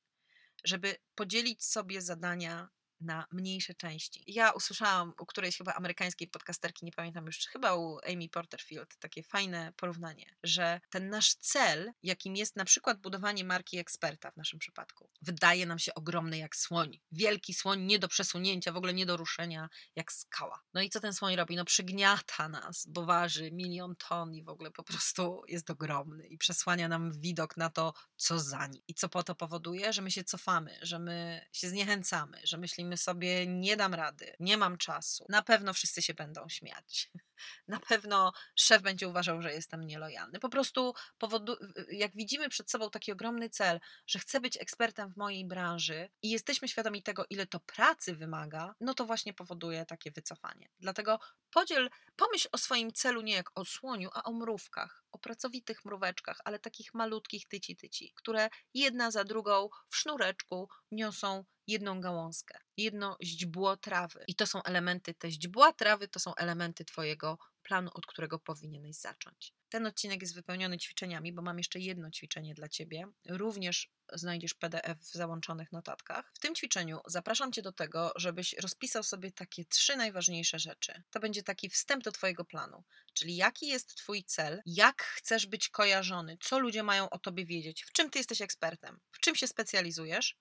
żeby 0.64 0.96
podzielić 1.14 1.64
sobie 1.64 2.02
zadania 2.02 2.68
na 3.00 3.26
mniejsze 3.32 3.74
części. 3.74 4.24
Ja 4.26 4.50
usłyszałam 4.50 5.12
u 5.20 5.26
którejś 5.26 5.58
chyba 5.58 5.74
amerykańskiej 5.74 6.28
podcasterki, 6.28 6.84
nie 6.84 6.92
pamiętam 6.92 7.26
już, 7.26 7.38
chyba 7.38 7.74
u 7.74 7.98
Amy 8.12 8.28
Porterfield, 8.28 8.96
takie 8.98 9.22
fajne 9.22 9.72
porównanie, 9.76 10.36
że 10.42 10.80
ten 10.90 11.08
nasz 11.08 11.34
cel, 11.34 11.92
jakim 12.02 12.36
jest 12.36 12.56
na 12.56 12.64
przykład 12.64 13.00
budowanie 13.00 13.44
marki 13.44 13.78
eksperta 13.78 14.30
w 14.30 14.36
naszym 14.36 14.58
przypadku, 14.58 15.10
wydaje 15.22 15.66
nam 15.66 15.78
się 15.78 15.94
ogromny 15.94 16.38
jak 16.38 16.56
słoń. 16.56 17.00
Wielki 17.12 17.54
słoń, 17.54 17.82
nie 17.82 17.98
do 17.98 18.08
przesunięcia, 18.08 18.72
w 18.72 18.76
ogóle 18.76 18.94
nie 18.94 19.06
do 19.06 19.16
ruszenia, 19.16 19.68
jak 19.96 20.12
skała. 20.12 20.62
No 20.74 20.82
i 20.82 20.90
co 20.90 21.00
ten 21.00 21.14
słoń 21.14 21.36
robi? 21.36 21.56
No 21.56 21.64
przygniata 21.64 22.48
nas, 22.48 22.86
bo 22.88 23.04
waży 23.04 23.50
milion 23.52 23.96
ton 24.08 24.34
i 24.34 24.42
w 24.42 24.48
ogóle 24.48 24.70
po 24.70 24.82
prostu 24.82 25.42
jest 25.48 25.70
ogromny 25.70 26.26
i 26.26 26.38
przesłania 26.38 26.88
nam 26.88 27.12
widok 27.12 27.56
na 27.56 27.70
to, 27.70 27.94
co 28.16 28.38
za 28.38 28.66
nim. 28.66 28.82
I 28.88 28.94
co 28.94 29.08
po 29.08 29.22
to 29.22 29.34
powoduje? 29.34 29.92
Że 29.92 30.02
my 30.02 30.10
się 30.10 30.24
cofamy, 30.24 30.78
że 30.82 30.98
my 30.98 31.46
się 31.52 31.68
zniechęcamy, 31.68 32.40
że 32.44 32.58
myślimy 32.58 32.85
powiemy 32.86 32.96
sobie, 32.96 33.46
nie 33.46 33.76
dam 33.76 33.94
rady, 33.94 34.36
nie 34.40 34.56
mam 34.56 34.78
czasu, 34.78 35.26
na 35.28 35.42
pewno 35.42 35.72
wszyscy 35.72 36.02
się 36.02 36.14
będą 36.14 36.48
śmiać. 36.48 37.10
Na 37.68 37.80
pewno 37.80 38.32
szef 38.54 38.82
będzie 38.82 39.08
uważał, 39.08 39.42
że 39.42 39.52
jestem 39.52 39.86
nielojalny. 39.86 40.40
Po 40.40 40.48
prostu, 40.48 40.94
powodu, 41.18 41.56
jak 41.90 42.12
widzimy 42.14 42.48
przed 42.48 42.70
sobą 42.70 42.90
taki 42.90 43.12
ogromny 43.12 43.50
cel, 43.50 43.80
że 44.06 44.18
chcę 44.18 44.40
być 44.40 44.56
ekspertem 44.56 45.12
w 45.12 45.16
mojej 45.16 45.44
branży 45.46 46.08
i 46.22 46.30
jesteśmy 46.30 46.68
świadomi 46.68 47.02
tego, 47.02 47.24
ile 47.30 47.46
to 47.46 47.60
pracy 47.60 48.16
wymaga, 48.16 48.74
no 48.80 48.94
to 48.94 49.04
właśnie 49.04 49.34
powoduje 49.34 49.86
takie 49.86 50.10
wycofanie. 50.10 50.68
Dlatego 50.80 51.18
podziel, 51.50 51.90
pomyśl 52.16 52.48
o 52.52 52.58
swoim 52.58 52.92
celu 52.92 53.20
nie 53.20 53.34
jak 53.34 53.50
o 53.54 53.64
słoniu, 53.64 54.10
a 54.12 54.22
o 54.22 54.32
mrówkach, 54.32 55.04
o 55.12 55.18
pracowitych 55.18 55.84
mróweczkach, 55.84 56.38
ale 56.44 56.58
takich 56.58 56.94
malutkich 56.94 57.48
tyci-tyci, 57.48 58.12
które 58.14 58.48
jedna 58.74 59.10
za 59.10 59.24
drugą 59.24 59.68
w 59.88 59.96
sznureczku 59.96 60.68
niosą 60.90 61.44
jedną 61.66 62.00
gałązkę, 62.00 62.58
jedno 62.76 63.16
źdźbło 63.22 63.76
trawy. 63.76 64.24
I 64.26 64.34
to 64.34 64.46
są 64.46 64.62
elementy, 64.62 65.14
te 65.14 65.30
źdźbła 65.30 65.72
trawy 65.72 66.08
to 66.08 66.20
są 66.20 66.34
elementy 66.34 66.84
Twojego 66.84 67.38
planu, 67.62 67.90
od 67.94 68.06
którego 68.06 68.38
powinieneś 68.38 68.96
zacząć. 68.96 69.52
Ten 69.68 69.86
odcinek 69.86 70.22
jest 70.22 70.34
wypełniony 70.34 70.78
ćwiczeniami, 70.78 71.32
bo 71.32 71.42
mam 71.42 71.58
jeszcze 71.58 71.80
jedno 71.80 72.10
ćwiczenie 72.10 72.54
dla 72.54 72.68
Ciebie. 72.68 73.06
Również 73.28 73.90
znajdziesz 74.12 74.54
PDF 74.54 74.98
w 74.98 75.12
załączonych 75.12 75.72
notatkach. 75.72 76.32
W 76.34 76.38
tym 76.38 76.54
ćwiczeniu 76.54 77.00
zapraszam 77.06 77.52
Cię 77.52 77.62
do 77.62 77.72
tego, 77.72 78.12
żebyś 78.16 78.52
rozpisał 78.52 79.02
sobie 79.02 79.32
takie 79.32 79.64
trzy 79.64 79.96
najważniejsze 79.96 80.58
rzeczy. 80.58 81.02
To 81.10 81.20
będzie 81.20 81.42
taki 81.42 81.70
wstęp 81.70 82.04
do 82.04 82.12
Twojego 82.12 82.44
planu, 82.44 82.84
czyli 83.14 83.36
jaki 83.36 83.66
jest 83.66 83.94
Twój 83.94 84.24
cel, 84.24 84.62
jak 84.66 85.02
chcesz 85.02 85.46
być 85.46 85.68
kojarzony, 85.68 86.38
co 86.42 86.58
ludzie 86.58 86.82
mają 86.82 87.10
o 87.10 87.18
Tobie 87.18 87.46
wiedzieć, 87.46 87.84
w 87.84 87.92
czym 87.92 88.10
Ty 88.10 88.18
jesteś 88.18 88.42
ekspertem, 88.42 89.00
w 89.12 89.20
czym 89.20 89.34
się 89.34 89.46
specjalizujesz. 89.46 90.36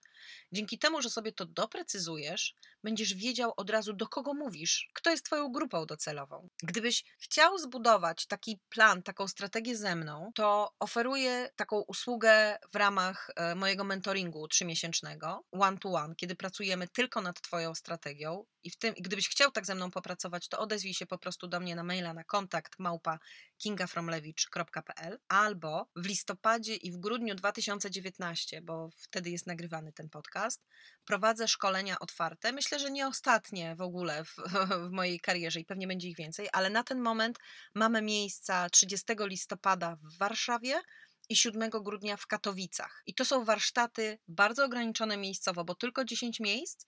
Dzięki 0.51 0.79
temu, 0.79 1.01
że 1.01 1.10
sobie 1.10 1.32
to 1.32 1.46
doprecyzujesz, 1.46 2.55
będziesz 2.84 3.13
wiedział 3.13 3.53
od 3.58 3.70
razu, 3.70 3.94
do 3.94 4.08
kogo 4.08 4.34
mówisz, 4.34 4.89
kto 4.94 5.10
jest 5.12 5.25
Twoją 5.25 5.51
grupą 5.51 5.86
docelową. 5.86 6.50
Gdybyś 6.63 7.03
chciał 7.20 7.58
zbudować 7.58 8.27
taki 8.27 8.60
plan, 8.70 9.03
taką 9.15 9.27
strategię 9.27 9.77
ze 9.77 9.95
mną, 9.95 10.31
to 10.36 10.75
oferuję 10.79 11.50
taką 11.55 11.79
usługę 11.79 12.57
w 12.74 12.75
ramach 12.75 13.29
e, 13.36 13.55
mojego 13.55 13.84
mentoringu 13.84 14.48
trzymiesięcznego, 14.48 15.43
one 15.51 15.77
to 15.77 15.89
one, 15.89 16.15
kiedy 16.15 16.36
pracujemy 16.36 16.88
tylko 16.88 17.22
nad 17.22 17.41
Twoją 17.41 17.75
strategią 17.75 18.45
i 18.63 18.69
w 18.69 18.77
tym, 18.77 18.93
gdybyś 19.00 19.29
chciał 19.29 19.51
tak 19.51 19.65
ze 19.65 19.75
mną 19.75 19.91
popracować, 19.91 20.48
to 20.48 20.60
odezwij 20.60 20.93
się 20.93 21.05
po 21.05 21.17
prostu 21.17 21.48
do 21.48 21.60
mnie 21.60 21.75
na 21.75 21.84
maila 21.84 22.13
na 22.13 22.24
kontakt 22.24 22.79
małpa 22.79 23.19
kingafromlewicz.pl 23.57 25.19
albo 25.27 25.88
w 25.95 26.05
listopadzie 26.05 26.75
i 26.75 26.91
w 26.91 26.98
grudniu 26.98 27.36
2019, 27.36 28.62
bo 28.62 28.89
wtedy 28.98 29.29
jest 29.29 29.48
nagrywany 29.48 29.93
ten 29.93 30.10
podcast, 30.10 30.62
prowadzę 31.05 31.48
szkolenia 31.48 32.00
otwarte. 32.00 32.51
Myślę, 32.51 32.79
że 32.79 32.91
nie 32.91 33.07
ostatnie 33.07 33.75
w 33.75 33.81
ogóle 33.81 34.25
w, 34.25 34.36
w 34.89 34.91
mojej 34.91 35.19
karierze 35.19 35.60
i 35.60 35.65
pewnie 35.65 35.88
będzie 35.88 36.07
ich 36.07 36.17
więcej, 36.17 36.48
ale 36.53 36.69
na 36.69 36.84
ten 36.84 37.00
moment 37.00 37.39
mamy 37.75 38.01
miejsca 38.01 38.69
30 38.69 39.04
listopada 39.09 39.95
w 39.95 40.17
Warszawie, 40.17 40.81
i 41.29 41.35
7 41.35 41.69
grudnia 41.69 42.17
w 42.17 42.27
Katowicach. 42.27 43.03
I 43.05 43.13
to 43.13 43.25
są 43.25 43.45
warsztaty 43.45 44.19
bardzo 44.27 44.65
ograniczone 44.65 45.17
miejscowo, 45.17 45.65
bo 45.65 45.75
tylko 45.75 46.05
10 46.05 46.39
miejsc, 46.39 46.85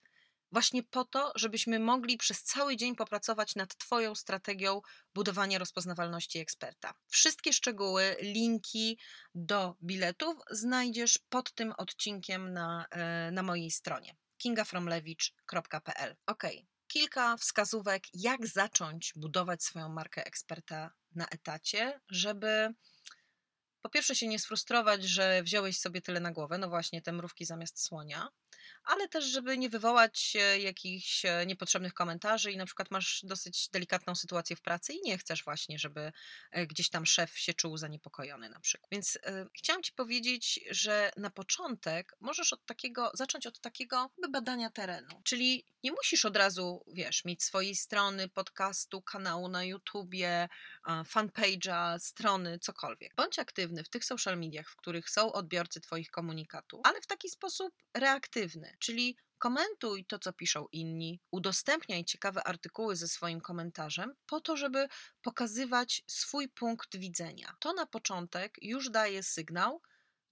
właśnie 0.52 0.82
po 0.82 1.04
to, 1.04 1.32
żebyśmy 1.36 1.78
mogli 1.78 2.16
przez 2.16 2.42
cały 2.42 2.76
dzień 2.76 2.96
popracować 2.96 3.54
nad 3.54 3.76
Twoją 3.76 4.14
strategią 4.14 4.80
budowania 5.14 5.58
rozpoznawalności 5.58 6.38
eksperta. 6.38 6.94
Wszystkie 7.08 7.52
szczegóły, 7.52 8.16
linki 8.20 8.98
do 9.34 9.76
biletów 9.82 10.36
znajdziesz 10.50 11.18
pod 11.28 11.52
tym 11.52 11.72
odcinkiem 11.78 12.52
na, 12.52 12.86
e, 12.90 13.30
na 13.30 13.42
mojej 13.42 13.70
stronie 13.70 14.16
kingafromlewicz.pl. 14.38 16.16
Ok, 16.26 16.42
kilka 16.86 17.36
wskazówek, 17.36 18.02
jak 18.14 18.46
zacząć 18.46 19.12
budować 19.16 19.62
swoją 19.62 19.88
markę 19.88 20.26
eksperta 20.26 20.90
na 21.14 21.26
etacie, 21.26 22.00
żeby 22.08 22.74
po 23.82 23.88
pierwsze 23.88 24.14
się 24.14 24.28
nie 24.28 24.38
sfrustrować, 24.38 25.04
że 25.04 25.42
wziąłeś 25.42 25.78
sobie 25.78 26.02
tyle 26.02 26.20
na 26.20 26.32
głowę, 26.32 26.58
no 26.58 26.68
właśnie 26.68 27.02
te 27.02 27.12
mrówki 27.12 27.44
zamiast 27.44 27.82
słonia, 27.82 28.28
ale 28.84 29.08
też, 29.08 29.24
żeby 29.24 29.58
nie 29.58 29.68
wywołać 29.68 30.36
jakichś 30.58 31.24
e, 31.24 31.46
niepotrzebnych 31.46 31.94
komentarzy 31.94 32.52
i 32.52 32.56
na 32.56 32.66
przykład 32.66 32.90
masz 32.90 33.20
dosyć 33.24 33.68
delikatną 33.68 34.14
sytuację 34.14 34.56
w 34.56 34.62
pracy 34.62 34.92
i 34.92 35.00
nie 35.02 35.18
chcesz 35.18 35.44
właśnie, 35.44 35.78
żeby 35.78 36.12
e, 36.50 36.66
gdzieś 36.66 36.90
tam 36.90 37.06
szef 37.06 37.38
się 37.38 37.54
czuł 37.54 37.76
zaniepokojony 37.76 38.48
na 38.48 38.60
przykład. 38.60 38.88
Więc 38.92 39.16
y, 39.16 39.20
chciałam 39.56 39.82
Ci 39.82 39.92
powiedzieć, 39.92 40.60
że 40.70 41.12
na 41.16 41.30
początek 41.30 42.16
możesz 42.20 42.52
od 42.52 42.66
takiego, 42.66 43.10
zacząć 43.14 43.46
od 43.46 43.60
takiego 43.60 44.10
badania 44.32 44.70
terenu, 44.70 45.22
czyli 45.24 45.64
nie 45.82 45.92
musisz 45.92 46.24
od 46.24 46.36
razu, 46.36 46.84
wiesz, 46.86 47.24
mieć 47.24 47.42
swojej 47.42 47.76
strony, 47.76 48.28
podcastu, 48.28 49.02
kanału 49.02 49.48
na 49.48 49.64
YouTubie, 49.64 50.48
fanpage'a, 50.88 51.98
strony, 51.98 52.58
cokolwiek. 52.58 53.14
Bądź 53.16 53.38
aktywny 53.38 53.84
w 53.84 53.88
tych 53.88 54.04
social 54.04 54.38
mediach, 54.38 54.70
w 54.70 54.76
których 54.76 55.10
są 55.10 55.32
odbiorcy 55.32 55.80
Twoich 55.80 56.10
komunikatów, 56.10 56.80
ale 56.84 57.00
w 57.00 57.06
taki 57.06 57.28
sposób 57.28 57.74
reaktywny, 57.94 58.76
czyli 58.78 59.16
komentuj 59.38 60.04
to, 60.04 60.18
co 60.18 60.32
piszą 60.32 60.66
inni, 60.72 61.20
udostępniaj 61.30 62.04
ciekawe 62.04 62.44
artykuły 62.44 62.96
ze 62.96 63.08
swoim 63.08 63.40
komentarzem, 63.40 64.14
po 64.26 64.40
to, 64.40 64.56
żeby 64.56 64.88
pokazywać 65.22 66.02
swój 66.06 66.48
punkt 66.48 66.96
widzenia. 66.96 67.56
To 67.60 67.72
na 67.72 67.86
początek 67.86 68.56
już 68.62 68.90
daje 68.90 69.22
sygnał, 69.22 69.82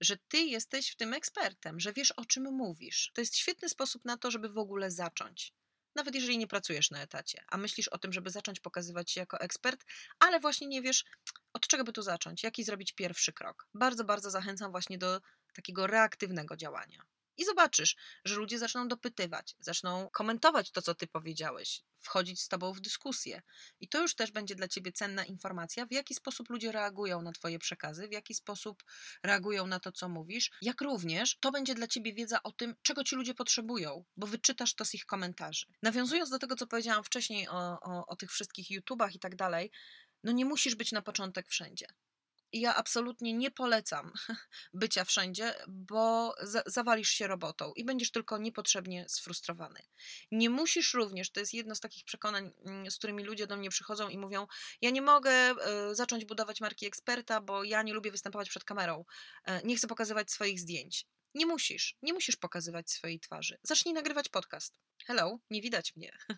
że 0.01 0.17
ty 0.17 0.37
jesteś 0.37 0.91
w 0.91 0.95
tym 0.95 1.13
ekspertem, 1.13 1.79
że 1.79 1.93
wiesz 1.93 2.11
o 2.11 2.25
czym 2.25 2.43
mówisz. 2.43 3.11
To 3.13 3.21
jest 3.21 3.35
świetny 3.35 3.69
sposób 3.69 4.05
na 4.05 4.17
to, 4.17 4.31
żeby 4.31 4.49
w 4.49 4.57
ogóle 4.57 4.91
zacząć. 4.91 5.53
Nawet 5.97 6.15
jeżeli 6.15 6.37
nie 6.37 6.47
pracujesz 6.47 6.91
na 6.91 7.01
etacie, 7.01 7.43
a 7.47 7.57
myślisz 7.57 7.87
o 7.87 7.97
tym, 7.97 8.13
żeby 8.13 8.29
zacząć 8.29 8.59
pokazywać 8.59 9.11
się 9.11 9.19
jako 9.19 9.39
ekspert, 9.39 9.85
ale 10.19 10.39
właśnie 10.39 10.67
nie 10.67 10.81
wiesz, 10.81 11.05
od 11.53 11.67
czego 11.67 11.83
by 11.83 11.93
tu 11.93 12.01
zacząć, 12.01 12.43
jaki 12.43 12.63
zrobić 12.63 12.93
pierwszy 12.93 13.33
krok. 13.33 13.67
Bardzo, 13.73 14.03
bardzo 14.03 14.31
zachęcam 14.31 14.71
właśnie 14.71 14.97
do 14.97 15.21
takiego 15.53 15.87
reaktywnego 15.87 16.57
działania. 16.57 17.03
I 17.37 17.45
zobaczysz, 17.45 17.95
że 18.25 18.35
ludzie 18.35 18.59
zaczną 18.59 18.87
dopytywać, 18.87 19.55
zaczną 19.59 20.09
komentować 20.09 20.71
to, 20.71 20.81
co 20.81 20.95
ty 20.95 21.07
powiedziałeś, 21.07 21.83
wchodzić 21.99 22.41
z 22.41 22.47
tobą 22.47 22.73
w 22.73 22.81
dyskusję. 22.81 23.41
I 23.79 23.87
to 23.87 24.01
już 24.01 24.15
też 24.15 24.31
będzie 24.31 24.55
dla 24.55 24.67
ciebie 24.67 24.91
cenna 24.91 25.25
informacja, 25.25 25.85
w 25.85 25.91
jaki 25.91 26.15
sposób 26.15 26.49
ludzie 26.49 26.71
reagują 26.71 27.21
na 27.21 27.31
twoje 27.31 27.59
przekazy, 27.59 28.07
w 28.07 28.11
jaki 28.11 28.33
sposób 28.33 28.83
reagują 29.23 29.67
na 29.67 29.79
to, 29.79 29.91
co 29.91 30.09
mówisz. 30.09 30.51
Jak 30.61 30.81
również 30.81 31.37
to 31.39 31.51
będzie 31.51 31.75
dla 31.75 31.87
ciebie 31.87 32.13
wiedza 32.13 32.43
o 32.43 32.51
tym, 32.51 32.75
czego 32.81 33.03
ci 33.03 33.15
ludzie 33.15 33.33
potrzebują, 33.33 34.05
bo 34.17 34.27
wyczytasz 34.27 34.73
to 34.73 34.85
z 34.85 34.93
ich 34.93 35.05
komentarzy. 35.05 35.65
Nawiązując 35.81 36.29
do 36.29 36.39
tego, 36.39 36.55
co 36.55 36.67
powiedziałam 36.67 37.03
wcześniej 37.03 37.47
o, 37.47 37.79
o, 37.81 38.05
o 38.07 38.15
tych 38.15 38.31
wszystkich 38.31 38.71
YouTubach 38.71 39.15
i 39.15 39.19
tak 39.19 39.35
dalej, 39.35 39.71
no 40.23 40.31
nie 40.31 40.45
musisz 40.45 40.75
być 40.75 40.91
na 40.91 41.01
początek 41.01 41.47
wszędzie. 41.49 41.87
Ja 42.53 42.75
absolutnie 42.75 43.33
nie 43.33 43.51
polecam 43.51 44.13
bycia 44.73 45.05
wszędzie, 45.05 45.53
bo 45.67 46.35
za 46.41 46.63
zawalisz 46.65 47.09
się 47.09 47.27
robotą 47.27 47.73
i 47.75 47.85
będziesz 47.85 48.11
tylko 48.11 48.37
niepotrzebnie 48.37 49.05
sfrustrowany. 49.09 49.79
Nie 50.31 50.49
musisz 50.49 50.93
również, 50.93 51.31
to 51.31 51.39
jest 51.39 51.53
jedno 51.53 51.75
z 51.75 51.79
takich 51.79 52.03
przekonań, 52.03 52.51
mm, 52.65 52.91
z 52.91 52.97
którymi 52.97 53.23
ludzie 53.23 53.47
do 53.47 53.57
mnie 53.57 53.69
przychodzą 53.69 54.09
i 54.09 54.17
mówią: 54.17 54.47
Ja 54.81 54.89
nie 54.89 55.01
mogę 55.01 55.51
y, 55.51 55.95
zacząć 55.95 56.25
budować 56.25 56.61
marki 56.61 56.85
eksperta, 56.85 57.41
bo 57.41 57.63
ja 57.63 57.83
nie 57.83 57.93
lubię 57.93 58.11
występować 58.11 58.49
przed 58.49 58.63
kamerą, 58.63 59.05
y, 59.49 59.51
nie 59.63 59.77
chcę 59.77 59.87
pokazywać 59.87 60.31
swoich 60.31 60.59
zdjęć. 60.59 61.07
Nie 61.33 61.45
musisz, 61.45 61.97
nie 62.01 62.13
musisz 62.13 62.35
pokazywać 62.35 62.91
swojej 62.91 63.19
twarzy. 63.19 63.59
Zacznij 63.63 63.93
nagrywać 63.93 64.29
podcast. 64.29 64.79
Hello, 65.05 65.39
nie 65.49 65.61
widać 65.61 65.95
mnie. 65.95 66.17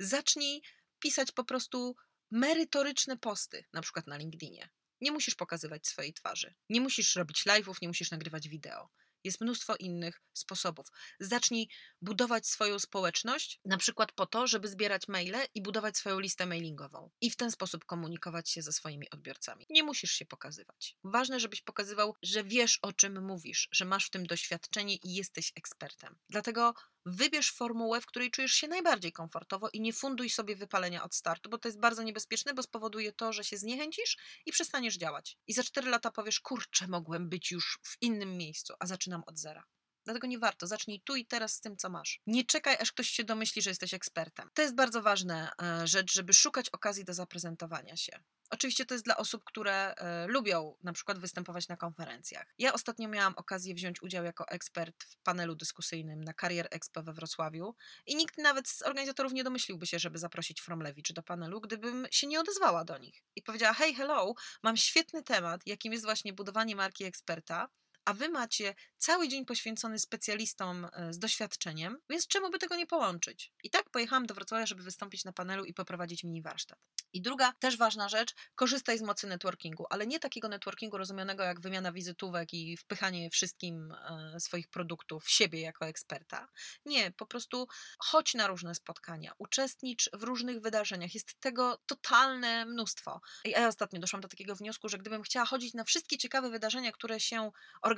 Zacznij 0.00 0.62
pisać 0.98 1.32
po 1.32 1.44
prostu 1.44 1.96
merytoryczne 2.30 3.16
posty, 3.16 3.64
na 3.72 3.82
przykład 3.82 4.06
na 4.06 4.16
LinkedInie. 4.16 4.68
Nie 5.00 5.12
musisz 5.12 5.34
pokazywać 5.34 5.86
swojej 5.86 6.12
twarzy. 6.12 6.54
Nie 6.68 6.80
musisz 6.80 7.16
robić 7.16 7.44
live'ów, 7.46 7.74
nie 7.82 7.88
musisz 7.88 8.10
nagrywać 8.10 8.48
wideo. 8.48 8.88
Jest 9.24 9.40
mnóstwo 9.40 9.76
innych 9.76 10.22
sposobów. 10.32 10.86
Zacznij 11.20 11.68
budować 12.02 12.46
swoją 12.46 12.78
społeczność, 12.78 13.60
na 13.64 13.76
przykład 13.76 14.12
po 14.12 14.26
to, 14.26 14.46
żeby 14.46 14.68
zbierać 14.68 15.08
maile 15.08 15.36
i 15.54 15.62
budować 15.62 15.96
swoją 15.96 16.18
listę 16.18 16.46
mailingową 16.46 17.10
i 17.20 17.30
w 17.30 17.36
ten 17.36 17.50
sposób 17.50 17.84
komunikować 17.84 18.50
się 18.50 18.62
ze 18.62 18.72
swoimi 18.72 19.10
odbiorcami. 19.10 19.66
Nie 19.70 19.82
musisz 19.82 20.10
się 20.10 20.26
pokazywać. 20.26 20.96
Ważne, 21.04 21.40
żebyś 21.40 21.62
pokazywał, 21.62 22.14
że 22.22 22.44
wiesz 22.44 22.78
o 22.82 22.92
czym 22.92 23.26
mówisz, 23.26 23.68
że 23.72 23.84
masz 23.84 24.06
w 24.06 24.10
tym 24.10 24.26
doświadczenie 24.26 24.96
i 24.96 25.14
jesteś 25.14 25.52
ekspertem. 25.56 26.18
Dlatego 26.28 26.74
wybierz 27.06 27.52
formułę, 27.52 28.00
w 28.00 28.06
której 28.06 28.30
czujesz 28.30 28.52
się 28.52 28.68
najbardziej 28.68 29.12
komfortowo 29.12 29.68
i 29.72 29.80
nie 29.80 29.92
funduj 29.92 30.30
sobie 30.30 30.56
wypalenia 30.56 31.04
od 31.04 31.14
startu, 31.14 31.50
bo 31.50 31.58
to 31.58 31.68
jest 31.68 31.80
bardzo 31.80 32.02
niebezpieczne, 32.02 32.54
bo 32.54 32.62
spowoduje 32.62 33.12
to, 33.12 33.32
że 33.32 33.44
się 33.44 33.56
zniechęcisz 33.56 34.16
i 34.46 34.52
przestaniesz 34.52 34.96
działać. 34.96 35.38
I 35.46 35.52
za 35.52 35.62
4 35.62 35.90
lata 35.90 36.10
powiesz, 36.10 36.40
kurczę, 36.40 36.88
mogłem 36.88 37.28
być 37.28 37.50
już 37.50 37.78
w 37.82 37.96
innym 38.00 38.36
miejscu, 38.36 38.74
a 38.80 38.86
zaczynam 38.86 39.22
od 39.26 39.38
zera. 39.38 39.64
Dlatego 40.06 40.26
nie 40.26 40.38
warto. 40.38 40.66
Zacznij 40.66 41.00
tu 41.00 41.16
i 41.16 41.26
teraz 41.26 41.52
z 41.52 41.60
tym, 41.60 41.76
co 41.76 41.90
masz. 41.90 42.20
Nie 42.26 42.44
czekaj, 42.44 42.76
aż 42.80 42.92
ktoś 42.92 43.08
się 43.08 43.24
domyśli, 43.24 43.62
że 43.62 43.70
jesteś 43.70 43.94
ekspertem. 43.94 44.50
To 44.54 44.62
jest 44.62 44.74
bardzo 44.74 45.02
ważna 45.02 45.52
e, 45.62 45.86
rzecz, 45.86 46.12
żeby 46.12 46.34
szukać 46.34 46.68
okazji 46.68 47.04
do 47.04 47.14
zaprezentowania 47.14 47.96
się. 47.96 48.20
Oczywiście 48.50 48.86
to 48.86 48.94
jest 48.94 49.04
dla 49.04 49.16
osób, 49.16 49.44
które 49.44 49.94
e, 49.94 50.26
lubią 50.26 50.76
na 50.82 50.92
przykład 50.92 51.18
występować 51.18 51.68
na 51.68 51.76
konferencjach. 51.76 52.54
Ja 52.58 52.72
ostatnio 52.72 53.08
miałam 53.08 53.34
okazję 53.36 53.74
wziąć 53.74 54.02
udział 54.02 54.24
jako 54.24 54.48
ekspert 54.48 55.04
w 55.04 55.18
panelu 55.18 55.54
dyskusyjnym 55.54 56.24
na 56.24 56.34
Career 56.34 56.68
Expo 56.70 57.02
we 57.02 57.12
Wrocławiu 57.12 57.74
i 58.06 58.16
nikt 58.16 58.38
nawet 58.38 58.68
z 58.68 58.82
organizatorów 58.82 59.32
nie 59.32 59.44
domyśliłby 59.44 59.86
się, 59.86 59.98
żeby 59.98 60.18
zaprosić 60.18 60.60
Fromlewicz 60.60 61.12
do 61.12 61.22
panelu, 61.22 61.60
gdybym 61.60 62.06
się 62.10 62.26
nie 62.26 62.40
odezwała 62.40 62.84
do 62.84 62.98
nich 62.98 63.22
i 63.36 63.42
powiedziała: 63.42 63.74
Hej, 63.74 63.94
hello, 63.94 64.34
mam 64.62 64.76
świetny 64.76 65.22
temat, 65.22 65.60
jakim 65.66 65.92
jest 65.92 66.04
właśnie 66.04 66.32
budowanie 66.32 66.76
marki 66.76 67.04
eksperta 67.04 67.68
a 68.06 68.14
wy 68.14 68.28
macie 68.28 68.74
cały 68.98 69.28
dzień 69.28 69.44
poświęcony 69.44 69.98
specjalistom 69.98 70.88
e, 70.92 71.12
z 71.12 71.18
doświadczeniem, 71.18 71.98
więc 72.10 72.26
czemu 72.26 72.50
by 72.50 72.58
tego 72.58 72.76
nie 72.76 72.86
połączyć? 72.86 73.52
I 73.62 73.70
tak 73.70 73.90
pojechałam 73.90 74.26
do 74.26 74.34
Wrocławia, 74.34 74.66
żeby 74.66 74.82
wystąpić 74.82 75.24
na 75.24 75.32
panelu 75.32 75.64
i 75.64 75.74
poprowadzić 75.74 76.24
mini 76.24 76.42
warsztat. 76.42 76.78
I 77.12 77.22
druga, 77.22 77.52
też 77.52 77.76
ważna 77.76 78.08
rzecz, 78.08 78.34
korzystaj 78.54 78.98
z 78.98 79.02
mocy 79.02 79.26
networkingu, 79.26 79.86
ale 79.90 80.06
nie 80.06 80.20
takiego 80.20 80.48
networkingu 80.48 80.98
rozumianego 80.98 81.42
jak 81.42 81.60
wymiana 81.60 81.92
wizytówek 81.92 82.54
i 82.54 82.76
wpychanie 82.76 83.30
wszystkim 83.30 83.92
e, 83.92 84.40
swoich 84.40 84.68
produktów 84.68 85.24
w 85.24 85.30
siebie 85.30 85.60
jako 85.60 85.86
eksperta. 85.86 86.48
Nie, 86.84 87.10
po 87.10 87.26
prostu 87.26 87.66
chodź 87.98 88.34
na 88.34 88.46
różne 88.46 88.74
spotkania, 88.74 89.32
uczestnicz 89.38 90.10
w 90.12 90.22
różnych 90.22 90.60
wydarzeniach. 90.60 91.14
Jest 91.14 91.40
tego 91.40 91.78
totalne 91.86 92.66
mnóstwo. 92.66 93.20
I 93.44 93.50
ja 93.50 93.68
ostatnio 93.68 94.00
doszłam 94.00 94.22
do 94.22 94.28
takiego 94.28 94.56
wniosku, 94.56 94.88
że 94.88 94.98
gdybym 94.98 95.22
chciała 95.22 95.46
chodzić 95.46 95.74
na 95.74 95.84
wszystkie 95.84 96.18
ciekawe 96.18 96.50
wydarzenia, 96.50 96.92
które 96.92 97.20
się 97.20 97.50
organizują 97.82 97.95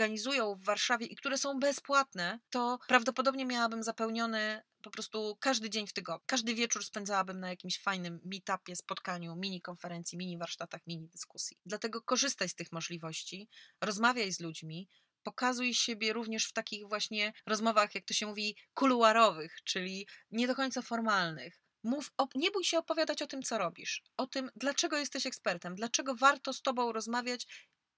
w 0.57 0.65
Warszawie 0.65 1.07
i 1.07 1.17
które 1.17 1.39
są 1.39 1.59
bezpłatne, 1.59 2.41
to 2.51 2.79
prawdopodobnie 2.89 3.47
miałabym 3.47 3.83
zapełniony 3.83 4.63
po 4.83 4.91
prostu 4.91 5.37
każdy 5.41 5.71
dzień 5.71 5.87
w 5.87 5.93
tygodniu. 5.93 6.25
Każdy 6.27 6.55
wieczór 6.55 6.85
spędzałabym 6.85 7.41
na 7.41 7.49
jakimś 7.49 7.81
fajnym 7.81 8.21
meetupie, 8.25 8.77
spotkaniu, 8.77 9.37
mini 9.37 9.61
konferencji, 9.61 10.19
mini 10.19 10.39
warsztatach, 10.39 10.81
mini 10.87 11.09
dyskusji. 11.09 11.59
Dlatego 11.67 12.03
korzystaj 12.03 12.49
z 12.49 12.55
tych 12.55 12.73
możliwości, 12.73 13.49
rozmawiaj 13.81 14.33
z 14.33 14.41
ludźmi, 14.41 14.89
pokazuj 15.23 15.75
siebie 15.75 16.13
również 16.13 16.47
w 16.47 16.53
takich 16.53 16.89
właśnie 16.89 17.33
rozmowach, 17.47 17.95
jak 17.95 18.05
to 18.05 18.15
się 18.15 18.27
mówi, 18.27 18.57
kuluarowych, 18.75 19.59
czyli 19.65 20.07
nie 20.31 20.47
do 20.47 20.55
końca 20.55 20.83
formalnych. 20.83 21.61
Mów, 21.83 22.13
nie 22.35 22.51
bój 22.51 22.65
się 22.65 22.79
opowiadać 22.79 23.23
o 23.23 23.27
tym, 23.27 23.43
co 23.43 23.59
robisz, 23.59 24.03
o 24.17 24.27
tym, 24.27 24.51
dlaczego 24.57 24.97
jesteś 24.97 25.27
ekspertem, 25.27 25.75
dlaczego 25.75 26.15
warto 26.15 26.53
z 26.53 26.63
tobą 26.63 26.93
rozmawiać 26.93 27.47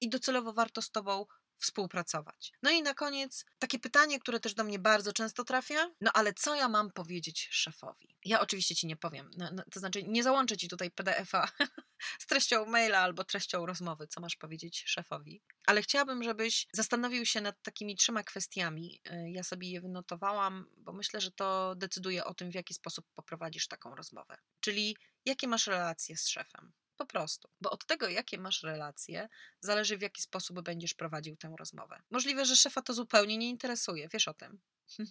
i 0.01 0.09
docelowo 0.09 0.53
warto 0.53 0.83
z 0.83 0.91
tobą 0.91 1.27
współpracować. 1.61 2.53
No 2.63 2.71
i 2.71 2.83
na 2.83 2.95
koniec 2.95 3.45
takie 3.59 3.79
pytanie, 3.79 4.21
które 4.21 4.41
też 4.41 4.55
do 4.55 4.65
mnie 4.65 4.79
bardzo 4.79 5.13
często 5.13 5.45
trafia. 5.45 5.91
No 6.01 6.11
ale 6.15 6.35
co 6.35 6.55
ja 6.55 6.69
mam 6.69 6.91
powiedzieć 6.91 7.49
szefowi? 7.51 8.17
Ja 8.25 8.41
oczywiście 8.41 8.75
ci 8.75 8.87
nie 8.87 8.97
powiem. 8.97 9.31
No, 9.37 9.51
no, 9.53 9.63
to 9.73 9.81
znaczy, 9.81 10.03
nie 10.03 10.23
załączę 10.23 10.57
ci 10.57 10.69
tutaj 10.69 10.91
PDF-a 10.91 11.49
z 12.23 12.27
treścią 12.27 12.67
maila 12.67 12.99
albo 12.99 13.25
treścią 13.25 13.67
rozmowy, 13.67 14.07
co 14.07 14.21
masz 14.21 14.37
powiedzieć 14.37 14.85
szefowi. 14.87 15.43
Ale 15.67 15.83
chciałabym, 15.83 16.23
żebyś 16.23 16.67
zastanowił 16.73 17.27
się 17.27 17.41
nad 17.41 17.63
takimi 17.63 17.97
trzema 17.97 18.23
kwestiami. 18.23 19.01
Y, 19.13 19.31
ja 19.31 19.43
sobie 19.43 19.71
je 19.71 19.81
wynotowałam, 19.81 20.67
bo 20.77 20.93
myślę, 20.93 21.21
że 21.21 21.31
to 21.31 21.75
decyduje 21.77 22.25
o 22.25 22.35
tym, 22.35 22.51
w 22.51 22.55
jaki 22.55 22.75
sposób 22.75 23.07
poprowadzisz 23.15 23.69
taką 23.69 23.95
rozmowę. 23.95 24.37
Czyli 24.61 24.97
jakie 25.25 25.49
masz 25.49 25.67
relacje 25.67 26.17
z 26.17 26.29
szefem? 26.29 26.73
Po 27.01 27.07
prostu. 27.07 27.49
Bo 27.61 27.71
od 27.71 27.87
tego, 27.87 28.09
jakie 28.09 28.39
masz 28.39 28.63
relacje, 28.63 29.29
zależy 29.61 29.99
w 29.99 30.01
jaki 30.01 30.23
sposób 30.23 30.61
będziesz 30.61 30.95
prowadził 30.95 31.37
tę 31.37 31.55
rozmowę. 31.59 32.03
Możliwe, 32.11 32.45
że 32.45 32.57
szefa 32.57 32.83
to 32.83 32.95
zupełnie 32.95 33.39
nie 33.39 33.49
interesuje, 33.49 34.09
wiesz 34.09 34.29
o 34.29 34.35
tym. 34.35 34.61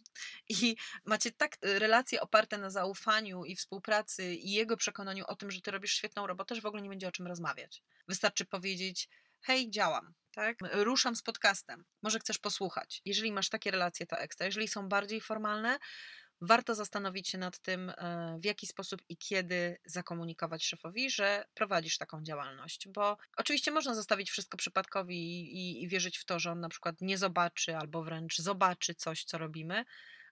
I 0.49 0.75
macie 1.06 1.32
tak 1.32 1.58
y, 1.65 1.80
relacje 1.80 2.21
oparte 2.21 2.58
na 2.58 2.69
zaufaniu 2.69 3.45
i 3.45 3.56
współpracy 3.56 4.36
i 4.36 4.52
jego 4.52 4.78
przekonaniu 4.78 5.25
o 5.28 5.36
tym, 5.36 5.52
że 5.52 5.62
ty 5.62 5.71
robisz 5.71 5.93
świetną 5.93 6.28
robotę, 6.28 6.56
że 6.56 6.62
w 6.62 6.65
ogóle 6.65 6.84
nie 6.84 6.89
będzie 6.89 7.08
o 7.08 7.12
czym 7.12 7.28
rozmawiać. 7.28 7.84
Wystarczy 8.08 8.45
powiedzieć: 8.45 9.10
Hej, 9.41 9.69
działam, 9.69 10.13
tak? 10.32 10.58
Ruszam 10.73 11.15
z 11.15 11.21
podcastem. 11.21 11.86
Może 12.02 12.19
chcesz 12.19 12.38
posłuchać. 12.38 13.02
Jeżeli 13.06 13.32
masz 13.32 13.49
takie 13.49 13.71
relacje, 13.71 14.06
to 14.06 14.17
ekstra. 14.17 14.45
Jeżeli 14.45 14.67
są 14.67 14.89
bardziej 14.89 15.21
formalne, 15.21 15.80
warto 16.41 16.75
zastanowić 16.75 17.30
się 17.30 17.38
nad 17.38 17.60
tym, 17.60 17.89
e, 17.89 18.38
w 18.39 18.45
jaki 18.45 18.67
sposób 18.67 19.02
i 19.10 19.17
kiedy 19.17 19.78
zakomunikować 19.86 20.65
szefowi, 20.65 21.10
że 21.10 21.45
prowadzisz 21.54 21.97
taką 21.97 22.23
działalność. 22.23 22.88
Bo 22.88 23.17
oczywiście 23.38 23.71
można 23.71 23.95
zostawić 23.95 24.32
wszystko 24.32 24.58
przypadkowi 24.58 25.17
i, 25.17 25.84
i, 25.84 25.88
wierzyć 25.88 26.17
w 26.17 26.25
to, 26.25 26.39
że 26.39 26.52
on 26.52 26.60
na 26.60 26.69
przykład 26.69 26.95
nie 27.02 27.17
zobaczy 27.17 27.78
albo 27.78 28.04
wręcz 28.04 28.38
zobaczy 28.38 28.95
coś, 28.95 29.23
co 29.23 29.38
robimy, 29.38 29.86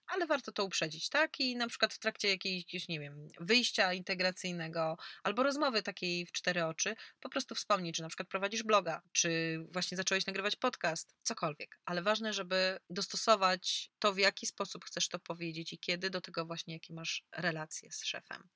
ale 0.08 0.26
warto 0.26 0.52
to 0.52 0.64
uprzedzić, 0.64 1.08
tak? 1.08 1.40
I 1.40 1.56
na 1.56 1.68
przykład 1.68 1.94
w 1.94 1.98
trakcie 1.98 2.28
jakiegoś, 2.28 2.88
nie 2.88 3.00
wiem, 3.00 3.28
wyjścia 3.40 3.92
integracyjnego 3.92 4.96
albo 5.22 5.42
rozmowy 5.42 5.82
takiej 5.82 6.26
w 6.26 6.32
cztery 6.32 6.64
oczy, 6.64 6.96
po 7.20 7.28
prostu 7.28 7.54
wspomnieć, 7.54 7.96
że 7.96 8.02
na 8.02 8.08
przykład 8.08 8.28
prowadzisz 8.28 8.62
bloga, 8.62 9.02
czy 9.12 9.58
właśnie 9.70 9.96
zacząłeś 9.96 10.26
nagrywać 10.26 10.56
podcast, 10.56 11.14
cokolwiek. 11.22 11.80
Ale 11.84 12.02
ważne, 12.02 12.32
żeby 12.32 12.78
dostosować 12.90 13.90
to, 13.98 14.12
w 14.12 14.18
jaki 14.18 14.46
sposób 14.46 14.84
chcesz 14.84 15.08
to 15.08 15.18
powiedzieć 15.18 15.72
i 15.72 15.78
kiedy, 15.78 16.10
do 16.10 16.20
tego 16.20 16.46
właśnie, 16.46 16.74
jakie 16.74 16.94
masz 16.94 17.24
relacje 17.32 17.92
z 17.92 18.04
szefem. 18.04 18.48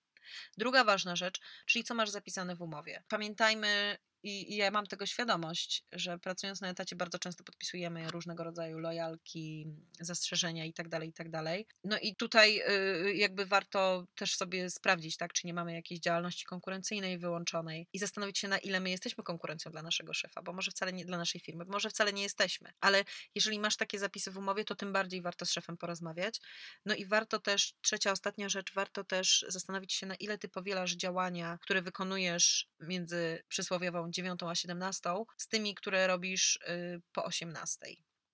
Druga 0.58 0.84
ważna 0.84 1.16
rzecz, 1.16 1.40
czyli 1.66 1.84
co 1.84 1.94
masz 1.94 2.10
zapisane 2.10 2.56
w 2.56 2.62
umowie. 2.62 3.04
Pamiętajmy, 3.08 3.96
i, 4.22 4.52
I, 4.52 4.56
ja 4.56 4.70
mam 4.70 4.86
tego 4.86 5.06
świadomość, 5.06 5.84
że 5.92 6.18
pracując 6.18 6.60
na 6.60 6.68
etacie 6.68 6.96
bardzo 6.96 7.18
często 7.18 7.44
podpisujemy 7.44 8.10
różnego 8.10 8.44
rodzaju 8.44 8.78
lojalki, 8.78 9.66
zastrzeżenia 10.00 10.64
itd., 10.64 10.90
tak 10.90 11.04
itd. 11.04 11.42
Tak 11.44 11.76
no 11.84 11.98
i 11.98 12.16
tutaj 12.16 12.62
y, 13.06 13.14
jakby 13.14 13.46
warto 13.46 14.06
też 14.14 14.36
sobie 14.36 14.70
sprawdzić, 14.70 15.16
tak, 15.16 15.32
czy 15.32 15.46
nie 15.46 15.54
mamy 15.54 15.72
jakiejś 15.74 16.00
działalności 16.00 16.44
konkurencyjnej 16.44 17.18
wyłączonej 17.18 17.88
i 17.92 17.98
zastanowić 17.98 18.38
się, 18.38 18.48
na 18.48 18.58
ile 18.58 18.80
my 18.80 18.90
jesteśmy 18.90 19.24
konkurencją 19.24 19.72
dla 19.72 19.82
naszego 19.82 20.14
szefa, 20.14 20.42
bo 20.42 20.52
może 20.52 20.70
wcale 20.70 20.92
nie 20.92 21.04
dla 21.04 21.18
naszej 21.18 21.40
firmy, 21.40 21.64
może 21.64 21.90
wcale 21.90 22.12
nie 22.12 22.22
jesteśmy. 22.22 22.72
Ale 22.80 23.04
jeżeli 23.34 23.60
masz 23.60 23.76
takie 23.76 23.98
zapisy 23.98 24.30
w 24.30 24.38
umowie, 24.38 24.64
to 24.64 24.74
tym 24.74 24.92
bardziej 24.92 25.22
warto 25.22 25.46
z 25.46 25.50
szefem 25.50 25.76
porozmawiać. 25.76 26.40
No 26.86 26.94
i 26.94 27.06
warto 27.06 27.38
też, 27.38 27.74
trzecia, 27.80 28.12
ostatnia 28.12 28.48
rzecz, 28.48 28.74
warto 28.74 29.04
też 29.04 29.44
zastanowić 29.48 29.92
się, 29.92 30.06
na 30.06 30.14
ile 30.14 30.38
ty 30.38 30.48
powielasz 30.48 30.92
działania, 30.92 31.58
które 31.62 31.82
wykonujesz 31.82 32.68
między 32.80 33.42
przysłowiową 33.48 34.11
9 34.12 34.42
a 34.42 34.54
17 34.54 35.10
z 35.36 35.48
tymi, 35.48 35.74
które 35.74 36.06
robisz 36.06 36.56
y, 36.56 37.00
po 37.12 37.24
18 37.24 37.78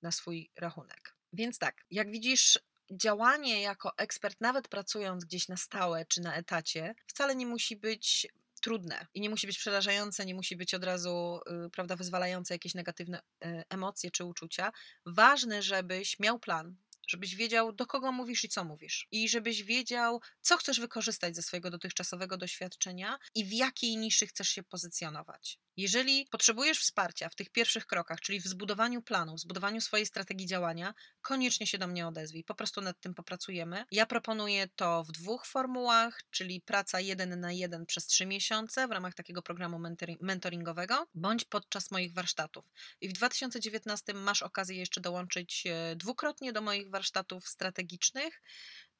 na 0.03 0.12
swój 0.12 0.51
rachunek. 0.57 1.14
Więc 1.33 1.59
tak, 1.59 1.85
jak 1.91 2.11
widzisz, 2.11 2.59
działanie 2.91 3.61
jako 3.61 3.99
ekspert, 3.99 4.41
nawet 4.41 4.69
pracując 4.69 5.25
gdzieś 5.25 5.49
na 5.49 5.57
stałe 5.57 6.07
czy 6.07 6.21
na 6.21 6.35
etacie, 6.35 6.95
wcale 7.07 7.37
nie 7.37 7.47
musi 7.47 7.77
być 7.77 8.29
trudne 8.61 9.07
i 9.14 9.21
nie 9.21 9.31
musi 9.31 9.47
być 9.47 9.59
przerażające, 9.59 10.27
nie 10.27 10.35
musi 10.35 10.57
być 10.57 10.75
od 10.75 10.85
razu, 10.85 11.41
y, 11.67 11.71
prawda, 11.71 11.97
wyzwalające 11.97 12.55
jakieś 12.55 12.75
negatywne 12.75 13.19
y, 13.45 13.64
emocje 13.69 14.11
czy 14.11 14.25
uczucia. 14.25 14.73
Ważne, 15.07 15.62
żebyś 15.62 16.19
miał 16.19 16.38
plan, 16.38 16.77
żebyś 17.09 17.35
wiedział, 17.35 17.73
do 17.73 17.87
kogo 17.87 18.12
mówisz 18.12 18.45
i 18.45 18.49
co 18.49 18.64
mówisz. 18.64 19.09
I 19.11 19.29
żebyś 19.29 19.62
wiedział, 19.62 20.21
co 20.41 20.57
chcesz 20.57 20.81
wykorzystać 20.81 21.37
ze 21.37 21.43
swojego 21.43 21.71
dotychczasowego 21.71 22.37
doświadczenia 22.37 23.19
i 23.35 23.45
w 23.45 23.53
jakiej 23.53 23.97
niszy 23.97 24.27
chcesz 24.27 24.49
się 24.49 24.62
pozycjonować. 24.62 25.59
Jeżeli 25.79 26.27
potrzebujesz 26.31 26.81
wsparcia 26.81 27.29
w 27.29 27.35
tych 27.35 27.51
pierwszych 27.51 27.87
krokach, 27.87 28.21
czyli 28.21 28.41
w 28.41 28.47
zbudowaniu 28.47 29.03
planu, 29.03 29.35
w 29.35 29.41
zbudowaniu 29.41 29.81
swojej 29.81 30.07
strategii 30.07 30.47
działania, 30.47 30.95
koniecznie 31.21 31.67
się 31.67 31.79
do 31.79 31.87
mnie 31.87 32.07
odezwij. 32.07 32.45
Po 32.45 32.55
prostu 32.55 32.81
nad 32.81 33.01
tym 33.01 33.14
popracujemy. 33.14 33.85
Ja 33.91 34.07
proponuję 34.07 34.69
to 34.77 35.05
w 35.05 35.12
dwóch 35.12 35.47
formułach, 35.47 36.23
czyli 36.31 36.61
praca 36.61 37.01
jeden 37.01 37.41
na 37.41 37.53
jeden 37.53 37.87
przez 37.87 38.07
trzy 38.07 38.27
miesiące 38.27 38.88
w 38.88 38.91
ramach 38.91 39.14
takiego 39.14 39.43
programu 39.43 39.81
mentoringowego, 40.21 41.07
bądź 41.14 41.45
podczas 41.45 41.91
moich 41.91 42.12
warsztatów. 42.12 42.64
I 43.01 43.09
w 43.09 43.12
2019 43.12 44.14
masz 44.14 44.43
okazję 44.43 44.77
jeszcze 44.77 45.01
dołączyć 45.01 45.64
e, 45.67 45.97
dwukrotnie 45.97 46.53
do 46.53 46.61
moich 46.61 46.91
warsztatów 46.91 47.49
strategicznych. 47.49 48.43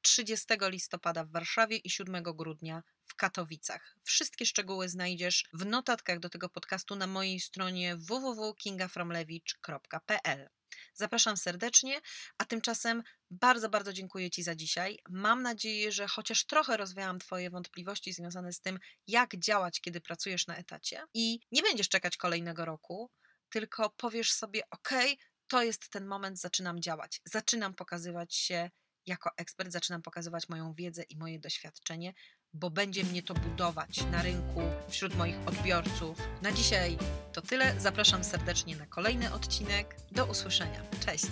30 0.01 0.47
listopada 0.61 1.23
w 1.23 1.31
Warszawie 1.31 1.77
i 1.77 1.89
7 1.89 2.23
grudnia 2.23 2.83
w 3.09 3.15
Katowicach. 3.15 3.95
Wszystkie 4.03 4.45
szczegóły 4.45 4.89
znajdziesz 4.89 5.45
w 5.53 5.65
notatkach 5.65 6.19
do 6.19 6.29
tego 6.29 6.49
podcastu 6.49 6.95
na 6.95 7.07
mojej 7.07 7.39
stronie 7.39 7.97
www.kingafromlewicz.pl. 7.97 10.49
Zapraszam 10.93 11.37
serdecznie, 11.37 12.01
a 12.37 12.45
tymczasem 12.45 13.03
bardzo, 13.31 13.69
bardzo 13.69 13.93
dziękuję 13.93 14.29
Ci 14.29 14.43
za 14.43 14.55
dzisiaj. 14.55 14.99
Mam 15.09 15.41
nadzieję, 15.41 15.91
że 15.91 16.07
chociaż 16.07 16.45
trochę 16.45 16.77
rozwiałam 16.77 17.19
Twoje 17.19 17.49
wątpliwości 17.49 18.13
związane 18.13 18.53
z 18.53 18.61
tym, 18.61 18.79
jak 19.07 19.37
działać, 19.37 19.81
kiedy 19.81 20.01
pracujesz 20.01 20.47
na 20.47 20.55
etacie 20.55 21.03
i 21.13 21.39
nie 21.51 21.61
będziesz 21.61 21.89
czekać 21.89 22.17
kolejnego 22.17 22.65
roku, 22.65 23.11
tylko 23.49 23.89
powiesz 23.89 24.31
sobie: 24.31 24.61
OK, 24.69 24.89
to 25.47 25.63
jest 25.63 25.89
ten 25.89 26.07
moment, 26.07 26.39
zaczynam 26.39 26.81
działać, 26.81 27.21
zaczynam 27.25 27.73
pokazywać 27.73 28.35
się 28.35 28.69
jako 29.05 29.29
ekspert, 29.37 29.71
zaczynam 29.71 30.01
pokazywać 30.01 30.49
moją 30.49 30.73
wiedzę 30.73 31.03
i 31.03 31.17
moje 31.17 31.39
doświadczenie, 31.39 32.13
bo 32.53 32.69
będzie 32.69 33.03
mnie 33.03 33.23
to 33.23 33.33
budować 33.33 34.05
na 34.11 34.21
rynku, 34.21 34.61
wśród 34.89 35.15
moich 35.17 35.35
odbiorców. 35.45 36.17
Na 36.41 36.51
dzisiaj 36.51 36.97
to 37.33 37.41
tyle. 37.41 37.79
Zapraszam 37.79 38.23
serdecznie 38.23 38.75
na 38.75 38.85
kolejny 38.85 39.33
odcinek. 39.33 39.95
Do 40.11 40.25
usłyszenia. 40.25 40.81
Cześć! 41.05 41.27